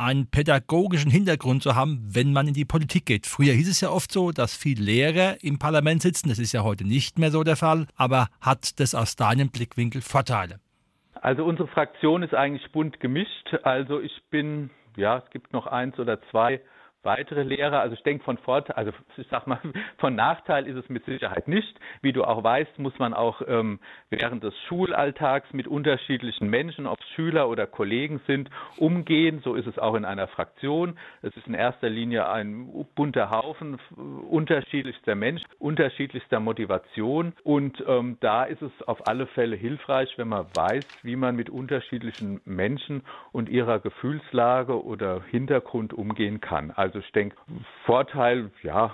einen 0.00 0.26
pädagogischen 0.26 1.10
Hintergrund 1.10 1.62
zu 1.62 1.74
haben, 1.74 2.02
wenn 2.02 2.32
man 2.32 2.48
in 2.48 2.54
die 2.54 2.64
Politik 2.64 3.04
geht. 3.04 3.26
Früher 3.26 3.52
hieß 3.52 3.68
es 3.68 3.82
ja 3.82 3.90
oft 3.90 4.10
so, 4.10 4.32
dass 4.32 4.56
viele 4.56 4.82
Lehrer 4.82 5.44
im 5.44 5.58
Parlament 5.58 6.00
sitzen. 6.00 6.30
Das 6.30 6.38
ist 6.38 6.52
ja 6.52 6.62
heute 6.62 6.84
nicht 6.84 7.18
mehr 7.18 7.30
so 7.30 7.44
der 7.44 7.56
Fall. 7.56 7.86
Aber 7.96 8.28
hat 8.40 8.80
das 8.80 8.94
aus 8.94 9.16
deinem 9.16 9.50
Blickwinkel 9.50 10.00
Vorteile? 10.00 10.58
Also 11.20 11.44
unsere 11.44 11.68
Fraktion 11.68 12.22
ist 12.22 12.34
eigentlich 12.34 12.70
bunt 12.72 13.00
gemischt. 13.00 13.54
Also 13.62 14.00
ich 14.00 14.22
bin, 14.30 14.70
ja, 14.96 15.18
es 15.18 15.30
gibt 15.30 15.52
noch 15.52 15.66
eins 15.66 15.98
oder 15.98 16.20
zwei 16.30 16.60
weitere 17.02 17.42
Lehrer. 17.42 17.80
Also 17.80 17.94
ich 17.94 18.02
denke 18.02 18.24
von 18.24 18.38
Vorteil, 18.38 18.76
also 18.76 18.92
ich 19.16 19.26
sag 19.30 19.46
mal, 19.46 19.60
von 19.98 20.14
Nachteil 20.14 20.66
ist 20.66 20.76
es 20.76 20.88
mit 20.88 21.04
Sicherheit 21.04 21.48
nicht. 21.48 21.78
Wie 22.02 22.12
du 22.12 22.24
auch 22.24 22.42
weißt, 22.42 22.78
muss 22.78 22.98
man 22.98 23.14
auch 23.14 23.42
ähm, 23.46 23.80
während 24.10 24.42
des 24.42 24.54
Schulalltags 24.68 25.52
mit 25.52 25.66
unterschiedlichen 25.66 26.48
Menschen, 26.48 26.86
ob 26.86 27.00
es 27.00 27.08
Schüler 27.10 27.48
oder 27.48 27.66
Kollegen 27.66 28.20
sind, 28.26 28.50
umgehen. 28.76 29.40
So 29.44 29.54
ist 29.54 29.66
es 29.66 29.78
auch 29.78 29.94
in 29.94 30.04
einer 30.04 30.28
Fraktion. 30.28 30.98
Es 31.22 31.36
ist 31.36 31.46
in 31.46 31.54
erster 31.54 31.88
Linie 31.88 32.28
ein 32.28 32.86
bunter 32.94 33.30
Haufen 33.30 33.78
unterschiedlichster 34.28 35.14
Menschen, 35.14 35.46
unterschiedlichster 35.58 36.40
Motivation. 36.40 37.32
Und 37.44 37.82
ähm, 37.86 38.18
da 38.20 38.44
ist 38.44 38.62
es 38.62 38.72
auf 38.86 39.06
alle 39.06 39.26
Fälle 39.26 39.56
hilfreich, 39.56 40.12
wenn 40.16 40.28
man 40.28 40.46
weiß, 40.52 40.84
wie 41.02 41.16
man 41.16 41.36
mit 41.36 41.50
unterschiedlichen 41.50 42.40
Menschen 42.44 43.02
und 43.32 43.48
ihrer 43.48 43.78
Gefühlslage 43.78 44.82
oder 44.82 45.22
Hintergrund 45.30 45.92
umgehen 45.92 46.40
kann. 46.40 46.70
Also 46.70 46.89
also 46.90 46.98
ich 46.98 47.12
denke, 47.12 47.36
Vorteil, 47.86 48.50
ja, 48.64 48.92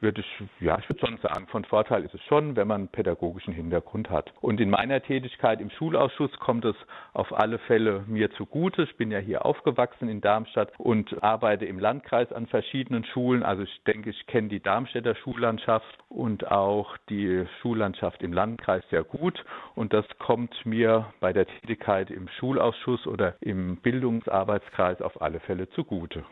würde 0.00 0.20
ich, 0.20 0.48
ja, 0.60 0.78
ich 0.78 0.88
würde 0.88 1.04
schon 1.04 1.16
sagen, 1.18 1.48
von 1.48 1.64
Vorteil 1.64 2.04
ist 2.04 2.14
es 2.14 2.22
schon, 2.24 2.54
wenn 2.54 2.68
man 2.68 2.82
einen 2.82 2.88
pädagogischen 2.88 3.52
Hintergrund 3.52 4.10
hat. 4.10 4.32
Und 4.40 4.60
in 4.60 4.70
meiner 4.70 5.00
Tätigkeit 5.02 5.60
im 5.60 5.70
Schulausschuss 5.70 6.30
kommt 6.38 6.64
es 6.64 6.76
auf 7.14 7.36
alle 7.36 7.58
Fälle 7.58 8.04
mir 8.06 8.30
zugute. 8.32 8.84
Ich 8.84 8.96
bin 8.96 9.10
ja 9.10 9.18
hier 9.18 9.44
aufgewachsen 9.44 10.08
in 10.08 10.20
Darmstadt 10.20 10.72
und 10.78 11.20
arbeite 11.24 11.64
im 11.64 11.80
Landkreis 11.80 12.30
an 12.32 12.46
verschiedenen 12.46 13.04
Schulen. 13.06 13.42
Also 13.42 13.64
ich 13.64 13.82
denke, 13.88 14.10
ich 14.10 14.26
kenne 14.28 14.46
die 14.46 14.60
Darmstädter 14.60 15.16
Schullandschaft 15.16 15.98
und 16.08 16.48
auch 16.48 16.96
die 17.08 17.44
Schullandschaft 17.60 18.22
im 18.22 18.32
Landkreis 18.32 18.84
sehr 18.90 19.02
gut. 19.02 19.44
Und 19.74 19.92
das 19.92 20.04
kommt 20.20 20.54
mir 20.64 21.06
bei 21.18 21.32
der 21.32 21.46
Tätigkeit 21.46 22.12
im 22.12 22.28
Schulausschuss 22.38 23.08
oder 23.08 23.34
im 23.40 23.78
Bildungsarbeitskreis 23.78 25.02
auf 25.02 25.20
alle 25.20 25.40
Fälle 25.40 25.68
zugute. 25.70 26.24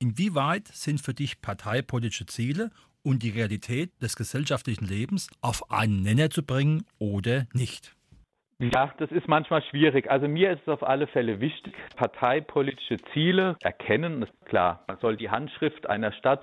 Inwieweit 0.00 0.68
sind 0.68 1.00
für 1.00 1.12
dich 1.12 1.40
parteipolitische 1.40 2.26
Ziele 2.26 2.70
und 3.02 3.22
die 3.22 3.30
Realität 3.30 3.90
des 4.00 4.14
gesellschaftlichen 4.14 4.86
Lebens 4.86 5.28
auf 5.40 5.72
einen 5.72 6.02
Nenner 6.02 6.30
zu 6.30 6.44
bringen 6.44 6.84
oder 6.98 7.46
nicht? 7.52 7.96
Ja, 8.60 8.92
das 8.98 9.10
ist 9.10 9.26
manchmal 9.28 9.62
schwierig. 9.62 10.10
Also 10.10 10.28
mir 10.28 10.52
ist 10.52 10.62
es 10.62 10.68
auf 10.68 10.82
alle 10.82 11.06
Fälle 11.08 11.40
wichtig, 11.40 11.74
parteipolitische 11.96 12.98
Ziele 13.12 13.56
erkennen. 13.62 14.26
Klar, 14.44 14.84
man 14.86 14.98
soll 14.98 15.16
die 15.16 15.30
Handschrift 15.30 15.88
einer 15.88 16.12
Stadt, 16.12 16.42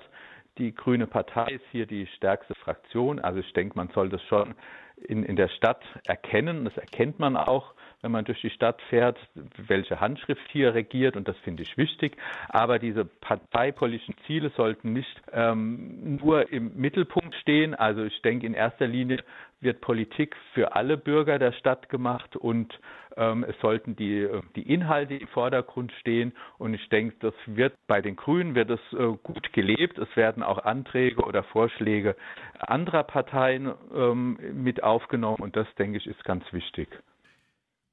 die 0.58 0.74
Grüne 0.74 1.06
Partei 1.06 1.52
ist 1.52 1.64
hier 1.70 1.86
die 1.86 2.06
stärkste 2.16 2.54
Fraktion. 2.54 3.20
Also 3.20 3.40
ich 3.40 3.52
denke, 3.52 3.76
man 3.76 3.88
soll 3.94 4.08
das 4.08 4.22
schon 4.24 4.54
in, 4.96 5.22
in 5.22 5.36
der 5.36 5.48
Stadt 5.48 5.82
erkennen. 6.06 6.64
Das 6.64 6.76
erkennt 6.76 7.18
man 7.18 7.36
auch 7.36 7.74
wenn 8.02 8.12
man 8.12 8.24
durch 8.24 8.40
die 8.40 8.50
Stadt 8.50 8.80
fährt, 8.88 9.18
welche 9.56 10.00
Handschrift 10.00 10.46
hier 10.50 10.74
regiert 10.74 11.16
und 11.16 11.26
das 11.26 11.36
finde 11.38 11.62
ich 11.62 11.76
wichtig. 11.76 12.16
Aber 12.48 12.78
diese 12.78 13.04
parteipolitischen 13.04 14.14
Ziele 14.26 14.50
sollten 14.56 14.92
nicht 14.92 15.22
ähm, 15.32 16.16
nur 16.16 16.52
im 16.52 16.76
Mittelpunkt 16.76 17.34
stehen. 17.36 17.74
Also 17.74 18.04
ich 18.04 18.20
denke, 18.22 18.46
in 18.46 18.54
erster 18.54 18.86
Linie 18.86 19.24
wird 19.60 19.80
Politik 19.80 20.36
für 20.52 20.76
alle 20.76 20.96
Bürger 20.96 21.38
der 21.38 21.52
Stadt 21.52 21.88
gemacht 21.88 22.36
und 22.36 22.78
ähm, 23.16 23.44
es 23.48 23.58
sollten 23.60 23.96
die, 23.96 24.28
die 24.54 24.70
Inhalte 24.70 25.14
im 25.14 25.28
Vordergrund 25.28 25.90
stehen. 26.00 26.32
Und 26.58 26.74
ich 26.74 26.88
denke, 26.90 27.16
das 27.20 27.34
wird 27.46 27.74
bei 27.86 28.02
den 28.02 28.16
Grünen 28.16 28.54
wird 28.54 28.70
es 28.70 28.80
äh, 28.92 29.16
gut 29.22 29.52
gelebt. 29.52 29.98
Es 29.98 30.14
werden 30.16 30.42
auch 30.42 30.64
Anträge 30.64 31.22
oder 31.22 31.42
Vorschläge 31.42 32.14
anderer 32.58 33.04
Parteien 33.04 33.72
ähm, 33.94 34.38
mit 34.52 34.82
aufgenommen 34.82 35.40
und 35.40 35.56
das 35.56 35.66
denke 35.76 35.98
ich 35.98 36.06
ist 36.06 36.22
ganz 36.24 36.44
wichtig. 36.52 36.88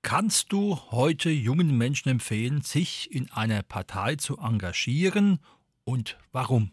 Kannst 0.04 0.52
du 0.52 0.78
heute 0.92 1.30
jungen 1.30 1.78
Menschen 1.78 2.10
empfehlen, 2.10 2.62
sich 2.62 3.10
in 3.12 3.32
einer 3.32 3.64
Partei 3.64 4.18
zu 4.18 4.38
engagieren 4.38 5.40
und 5.86 6.18
warum? 6.34 6.72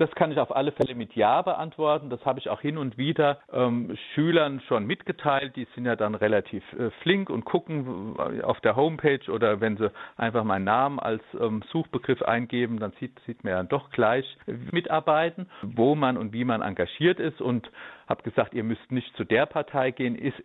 Das 0.00 0.10
kann 0.12 0.32
ich 0.32 0.38
auf 0.38 0.56
alle 0.56 0.72
Fälle 0.72 0.94
mit 0.94 1.14
Ja 1.14 1.42
beantworten. 1.42 2.08
Das 2.08 2.24
habe 2.24 2.38
ich 2.38 2.48
auch 2.48 2.62
hin 2.62 2.78
und 2.78 2.96
wieder 2.96 3.38
ähm, 3.52 3.94
Schülern 4.14 4.62
schon 4.66 4.86
mitgeteilt. 4.86 5.56
Die 5.56 5.66
sind 5.74 5.84
ja 5.84 5.94
dann 5.94 6.14
relativ 6.14 6.64
äh, 6.72 6.90
flink 7.02 7.28
und 7.28 7.44
gucken 7.44 8.18
auf 8.42 8.58
der 8.62 8.76
Homepage 8.76 9.30
oder 9.30 9.60
wenn 9.60 9.76
sie 9.76 9.92
einfach 10.16 10.42
meinen 10.42 10.64
Namen 10.64 10.98
als 10.98 11.22
ähm, 11.38 11.62
Suchbegriff 11.70 12.22
eingeben, 12.22 12.80
dann 12.80 12.92
sieht, 12.98 13.20
sieht 13.26 13.44
man 13.44 13.52
ja 13.52 13.62
doch 13.62 13.90
gleich 13.90 14.24
äh, 14.46 14.54
mitarbeiten, 14.72 15.50
wo 15.60 15.94
man 15.94 16.16
und 16.16 16.32
wie 16.32 16.44
man 16.44 16.62
engagiert 16.62 17.20
ist 17.20 17.42
und 17.42 17.70
habe 18.08 18.22
gesagt, 18.22 18.54
ihr 18.54 18.64
müsst 18.64 18.90
nicht 18.90 19.14
zu 19.18 19.24
der 19.24 19.44
Partei 19.44 19.90
gehen. 19.90 20.14
Ist, 20.14 20.42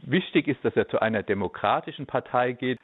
wichtig 0.00 0.48
ist, 0.48 0.64
dass 0.64 0.74
er 0.76 0.88
zu 0.88 1.02
einer 1.02 1.22
demokratischen 1.22 2.06
Partei 2.06 2.52
geht. 2.52 2.78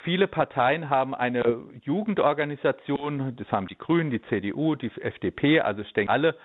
Viele 0.00 0.28
Parteien 0.28 0.90
haben 0.90 1.14
eine 1.14 1.58
Jugendorganisation, 1.82 3.34
das 3.36 3.50
haben 3.50 3.66
die 3.66 3.76
Grünen, 3.76 4.10
die 4.10 4.22
CDU, 4.22 4.74
die 4.74 4.90
FDP, 5.00 5.60
also 5.60 5.82
ich 5.82 5.92
denke, 5.92 6.12
alle 6.12 6.36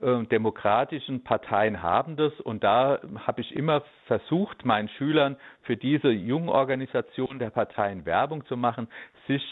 äh, 0.00 0.24
demokratischen 0.24 1.22
Parteien 1.22 1.82
haben 1.82 2.16
das. 2.16 2.32
Und 2.40 2.64
da 2.64 3.00
habe 3.26 3.40
ich 3.40 3.54
immer 3.54 3.82
versucht, 4.06 4.64
meinen 4.64 4.88
Schülern 4.88 5.36
für 5.62 5.76
diese 5.76 6.10
Jungorganisation 6.10 7.38
der 7.38 7.50
Parteien 7.50 8.04
Werbung 8.06 8.44
zu 8.46 8.56
machen, 8.56 8.88
sich 9.28 9.42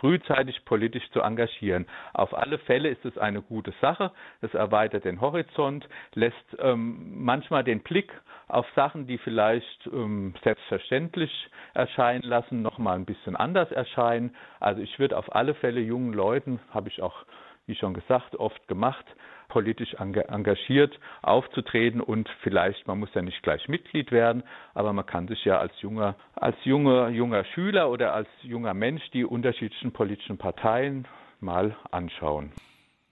frühzeitig 0.00 0.64
politisch 0.64 1.08
zu 1.12 1.20
engagieren. 1.20 1.86
Auf 2.12 2.34
alle 2.34 2.58
Fälle 2.58 2.88
ist 2.88 3.04
es 3.04 3.18
eine 3.18 3.42
gute 3.42 3.72
Sache. 3.80 4.12
Es 4.40 4.54
erweitert 4.54 5.04
den 5.04 5.20
Horizont, 5.20 5.88
lässt 6.14 6.56
ähm, 6.58 7.24
manchmal 7.24 7.64
den 7.64 7.80
Blick 7.80 8.12
auf 8.48 8.66
Sachen, 8.76 9.06
die 9.06 9.18
vielleicht 9.18 9.86
ähm, 9.92 10.34
selbstverständlich 10.44 11.50
erscheinen 11.74 12.22
lassen, 12.22 12.62
nochmal 12.62 12.96
ein 12.96 13.04
bisschen 13.04 13.36
anders 13.36 13.70
erscheinen. 13.72 14.34
Also 14.60 14.80
ich 14.82 14.98
würde 14.98 15.18
auf 15.18 15.34
alle 15.34 15.54
Fälle 15.54 15.80
jungen 15.80 16.12
Leuten, 16.12 16.60
habe 16.70 16.88
ich 16.88 17.02
auch, 17.02 17.24
wie 17.66 17.74
schon 17.74 17.94
gesagt, 17.94 18.36
oft 18.36 18.66
gemacht, 18.68 19.04
politisch 19.48 19.94
engagiert 19.94 20.98
aufzutreten 21.22 22.00
und 22.00 22.28
vielleicht, 22.42 22.86
man 22.86 22.98
muss 22.98 23.10
ja 23.14 23.22
nicht 23.22 23.42
gleich 23.42 23.68
Mitglied 23.68 24.10
werden, 24.10 24.42
aber 24.74 24.92
man 24.92 25.06
kann 25.06 25.28
sich 25.28 25.44
ja 25.44 25.58
als 25.58 25.72
junger, 25.80 26.16
als 26.34 26.56
junger, 26.64 27.08
junger 27.08 27.44
Schüler 27.44 27.90
oder 27.90 28.12
als 28.14 28.28
junger 28.42 28.74
Mensch 28.74 29.02
die 29.12 29.24
unterschiedlichen 29.24 29.92
politischen 29.92 30.38
Parteien 30.38 31.06
mal 31.40 31.76
anschauen. 31.90 32.52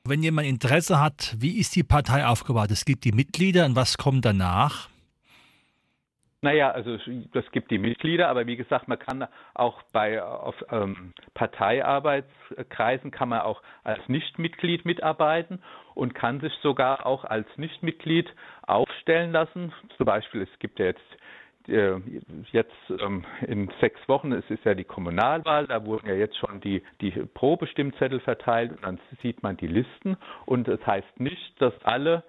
Wenn 0.06 0.22
jemand 0.22 0.46
Interesse 0.46 1.00
hat, 1.00 1.34
wie 1.38 1.58
ist 1.58 1.76
die 1.76 1.82
Partei 1.82 2.26
aufgebaut? 2.26 2.70
Es 2.70 2.84
gibt 2.84 3.04
die 3.04 3.12
Mitglieder 3.12 3.64
und 3.64 3.74
was 3.74 3.96
kommt 3.96 4.24
danach? 4.24 4.90
Naja, 6.44 6.72
also 6.72 6.98
das 7.32 7.50
gibt 7.52 7.70
die 7.70 7.78
Mitglieder, 7.78 8.28
aber 8.28 8.46
wie 8.46 8.56
gesagt, 8.56 8.86
man 8.86 8.98
kann 8.98 9.26
auch 9.54 9.80
bei 9.94 10.22
auf, 10.22 10.54
ähm, 10.70 11.14
Parteiarbeitskreisen 11.32 13.10
kann 13.10 13.30
man 13.30 13.40
auch 13.40 13.62
als 13.82 14.06
Nichtmitglied 14.10 14.84
mitarbeiten 14.84 15.62
und 15.94 16.14
kann 16.14 16.40
sich 16.40 16.52
sogar 16.60 17.06
auch 17.06 17.24
als 17.24 17.46
Nichtmitglied 17.56 18.28
aufstellen 18.66 19.32
lassen. 19.32 19.72
Zum 19.96 20.04
Beispiel, 20.04 20.42
es 20.42 20.58
gibt 20.58 20.78
ja 20.78 20.84
jetzt 20.84 21.00
äh, 21.66 21.96
jetzt 22.52 22.74
ähm, 22.90 23.24
in 23.46 23.70
sechs 23.80 24.06
Wochen, 24.06 24.32
es 24.32 24.44
ist 24.50 24.66
ja 24.66 24.74
die 24.74 24.84
Kommunalwahl, 24.84 25.66
da 25.66 25.86
wurden 25.86 26.06
ja 26.06 26.14
jetzt 26.14 26.36
schon 26.36 26.60
die, 26.60 26.82
die 27.00 27.10
Probestimmzettel 27.10 28.20
verteilt 28.20 28.72
und 28.72 28.84
dann 28.84 29.00
sieht 29.22 29.42
man 29.42 29.56
die 29.56 29.66
Listen 29.66 30.18
und 30.44 30.68
es 30.68 30.78
das 30.78 30.86
heißt 30.86 31.20
nicht, 31.20 31.62
dass 31.62 31.72
alle 31.84 32.22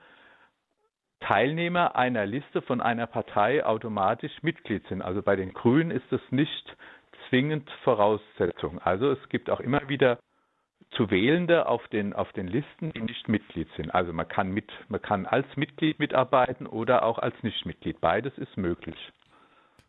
Teilnehmer 1.22 1.96
einer 1.96 2.26
Liste 2.26 2.62
von 2.62 2.82
einer 2.82 3.08
Partei 3.08 3.66
automatisch 3.66 4.32
Mitglied 4.42 4.88
sind. 4.88 5.02
Also 5.02 5.22
bei 5.22 5.36
den 5.36 5.54
Grünen 5.54 5.92
ist 5.92 6.06
das 6.12 6.22
nicht 6.30 6.76
zwingend 7.30 7.70
Voraussetzung. 7.84 8.80
Also 8.80 9.12
es 9.12 9.30
gibt 9.30 9.50
auch 9.50 9.60
immer 9.60 9.88
wieder 9.90 10.20
zu 10.92 11.10
Wählende 11.10 11.68
auf 11.68 11.86
den, 11.90 12.14
auf 12.14 12.32
den 12.34 12.48
Listen, 12.48 12.92
die 12.94 13.02
nicht 13.02 13.28
Mitglied 13.28 13.68
sind. 13.76 13.94
Also 13.94 14.14
man 14.14 14.28
kann, 14.28 14.52
mit, 14.52 14.72
man 14.88 15.02
kann 15.02 15.26
als 15.26 15.48
Mitglied 15.56 16.00
mitarbeiten 16.00 16.68
oder 16.68 17.04
auch 17.04 17.20
als 17.20 17.36
Nichtmitglied. 17.44 18.00
Beides 18.00 18.38
ist 18.38 18.56
möglich. 18.58 18.98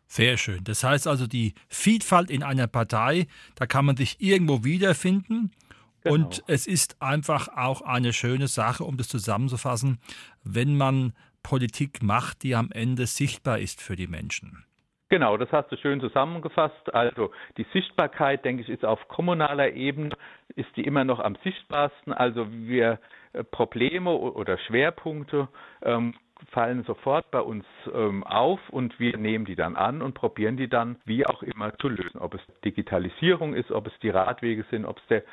Sehr 0.07 0.37
schön. 0.37 0.63
Das 0.63 0.83
heißt 0.83 1.07
also, 1.07 1.27
die 1.27 1.53
Vielfalt 1.67 2.31
in 2.31 2.41
einer 2.41 2.67
Partei, 2.67 3.27
da 3.55 3.65
kann 3.65 3.85
man 3.85 3.97
sich 3.97 4.21
irgendwo 4.21 4.63
wiederfinden. 4.63 5.51
Genau. 6.03 6.15
Und 6.15 6.43
es 6.47 6.67
ist 6.67 7.01
einfach 7.01 7.47
auch 7.49 7.81
eine 7.81 8.13
schöne 8.13 8.47
Sache, 8.47 8.83
um 8.83 8.97
das 8.97 9.07
zusammenzufassen, 9.07 9.99
wenn 10.43 10.77
man 10.77 11.13
Politik 11.43 12.03
macht, 12.03 12.43
die 12.43 12.55
am 12.55 12.71
Ende 12.71 13.07
sichtbar 13.07 13.59
ist 13.59 13.81
für 13.81 13.95
die 13.95 14.07
Menschen. 14.07 14.65
Genau, 15.09 15.37
das 15.37 15.49
hast 15.53 15.71
du 15.71 15.77
schön 15.77 16.01
zusammengefasst. 16.01 16.93
Also 16.93 17.31
die 17.55 17.65
Sichtbarkeit, 17.71 18.43
denke 18.43 18.63
ich, 18.63 18.69
ist 18.69 18.83
auf 18.83 19.07
kommunaler 19.07 19.71
Ebene, 19.71 20.13
ist 20.55 20.67
die 20.75 20.83
immer 20.83 21.05
noch 21.05 21.19
am 21.19 21.37
sichtbarsten. 21.43 22.11
Also 22.11 22.47
wir 22.51 22.99
äh, 23.31 23.43
Probleme 23.45 24.11
oder 24.11 24.57
Schwerpunkte 24.57 25.47
ähm, 25.81 26.13
fallen 26.51 26.83
sofort 26.83 27.31
bei 27.31 27.39
uns 27.39 27.65
ähm, 27.93 28.23
auf 28.25 28.59
und 28.69 28.99
wir 28.99 29.17
nehmen 29.17 29.45
die 29.45 29.55
dann 29.55 29.77
an 29.77 30.01
und 30.01 30.13
probieren 30.13 30.57
die 30.57 30.67
dann 30.67 30.97
wie 31.05 31.25
auch 31.25 31.41
immer 31.41 31.75
zu 31.77 31.87
lösen. 31.87 32.19
Ob 32.19 32.33
es 32.33 32.41
Digitalisierung 32.65 33.53
ist, 33.53 33.71
ob 33.71 33.87
es 33.87 33.93
die 34.01 34.09
Radwege 34.09 34.65
sind, 34.69 34.85
ob 34.85 34.97
es 34.97 35.07
der 35.07 35.23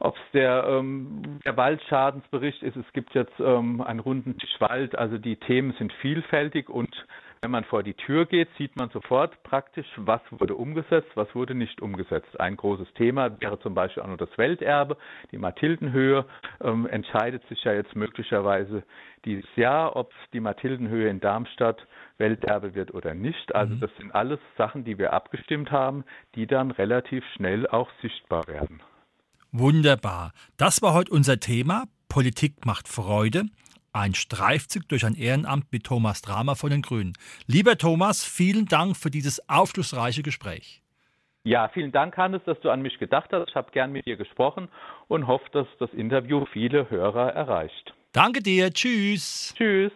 ob 0.00 0.16
es 0.16 0.32
der, 0.32 0.64
ähm, 0.66 1.40
der 1.44 1.56
Waldschadensbericht 1.56 2.62
ist. 2.62 2.76
Es 2.76 2.92
gibt 2.92 3.14
jetzt 3.14 3.38
ähm, 3.38 3.80
einen 3.80 4.00
runden 4.00 4.36
Tisch 4.38 4.60
Wald. 4.60 4.96
Also 4.98 5.18
die 5.18 5.36
Themen 5.36 5.72
sind 5.78 5.92
vielfältig 5.94 6.68
und 6.68 6.94
Wenn 7.42 7.52
man 7.52 7.64
vor 7.64 7.82
die 7.82 7.94
Tür 7.94 8.26
geht, 8.26 8.50
sieht 8.58 8.76
man 8.76 8.90
sofort 8.90 9.42
praktisch, 9.44 9.86
was 9.96 10.20
wurde 10.30 10.54
umgesetzt, 10.56 11.08
was 11.14 11.34
wurde 11.34 11.54
nicht 11.54 11.80
umgesetzt. 11.80 12.38
Ein 12.38 12.54
großes 12.54 12.92
Thema 12.94 13.40
wäre 13.40 13.58
zum 13.60 13.74
Beispiel 13.74 14.02
auch 14.02 14.08
noch 14.08 14.18
das 14.18 14.36
Welterbe, 14.36 14.98
die 15.32 15.38
Mathildenhöhe. 15.38 16.26
Ähm, 16.60 16.86
entscheidet 16.86 17.42
sich 17.48 17.64
ja 17.64 17.72
jetzt 17.72 17.96
möglicherweise 17.96 18.82
dieses 19.24 19.48
Jahr, 19.56 19.96
ob 19.96 20.12
die 20.34 20.40
Mathildenhöhe 20.40 21.08
in 21.08 21.20
Darmstadt 21.20 21.86
Welterbe 22.18 22.74
wird 22.74 22.92
oder 22.92 23.14
nicht. 23.14 23.54
Also 23.54 23.74
mhm. 23.74 23.80
das 23.80 23.90
sind 23.96 24.14
alles 24.14 24.38
Sachen, 24.58 24.84
die 24.84 24.98
wir 24.98 25.14
abgestimmt 25.14 25.70
haben, 25.70 26.04
die 26.34 26.46
dann 26.46 26.70
relativ 26.70 27.24
schnell 27.36 27.66
auch 27.66 27.88
sichtbar 28.02 28.46
werden. 28.48 28.82
Wunderbar. 29.52 30.32
Das 30.56 30.82
war 30.82 30.94
heute 30.94 31.12
unser 31.12 31.40
Thema. 31.40 31.84
Politik 32.08 32.64
macht 32.64 32.88
Freude. 32.88 33.44
Ein 33.92 34.14
Streifzug 34.14 34.88
durch 34.88 35.04
ein 35.04 35.14
Ehrenamt 35.14 35.72
mit 35.72 35.84
Thomas 35.84 36.22
Dramer 36.22 36.54
von 36.54 36.70
den 36.70 36.82
Grünen. 36.82 37.14
Lieber 37.46 37.76
Thomas, 37.76 38.24
vielen 38.24 38.66
Dank 38.66 38.96
für 38.96 39.10
dieses 39.10 39.48
aufschlussreiche 39.48 40.22
Gespräch. 40.22 40.82
Ja, 41.42 41.68
vielen 41.68 41.90
Dank, 41.90 42.16
Hannes, 42.16 42.42
dass 42.44 42.60
du 42.60 42.70
an 42.70 42.82
mich 42.82 42.98
gedacht 42.98 43.30
hast. 43.32 43.48
Ich 43.48 43.54
habe 43.56 43.70
gern 43.72 43.92
mit 43.92 44.06
dir 44.06 44.16
gesprochen 44.16 44.68
und 45.08 45.26
hoffe, 45.26 45.46
dass 45.52 45.66
das 45.78 45.90
Interview 45.94 46.44
viele 46.52 46.88
Hörer 46.90 47.32
erreicht. 47.32 47.94
Danke 48.12 48.42
dir. 48.42 48.72
Tschüss. 48.72 49.54
Tschüss. 49.56 49.92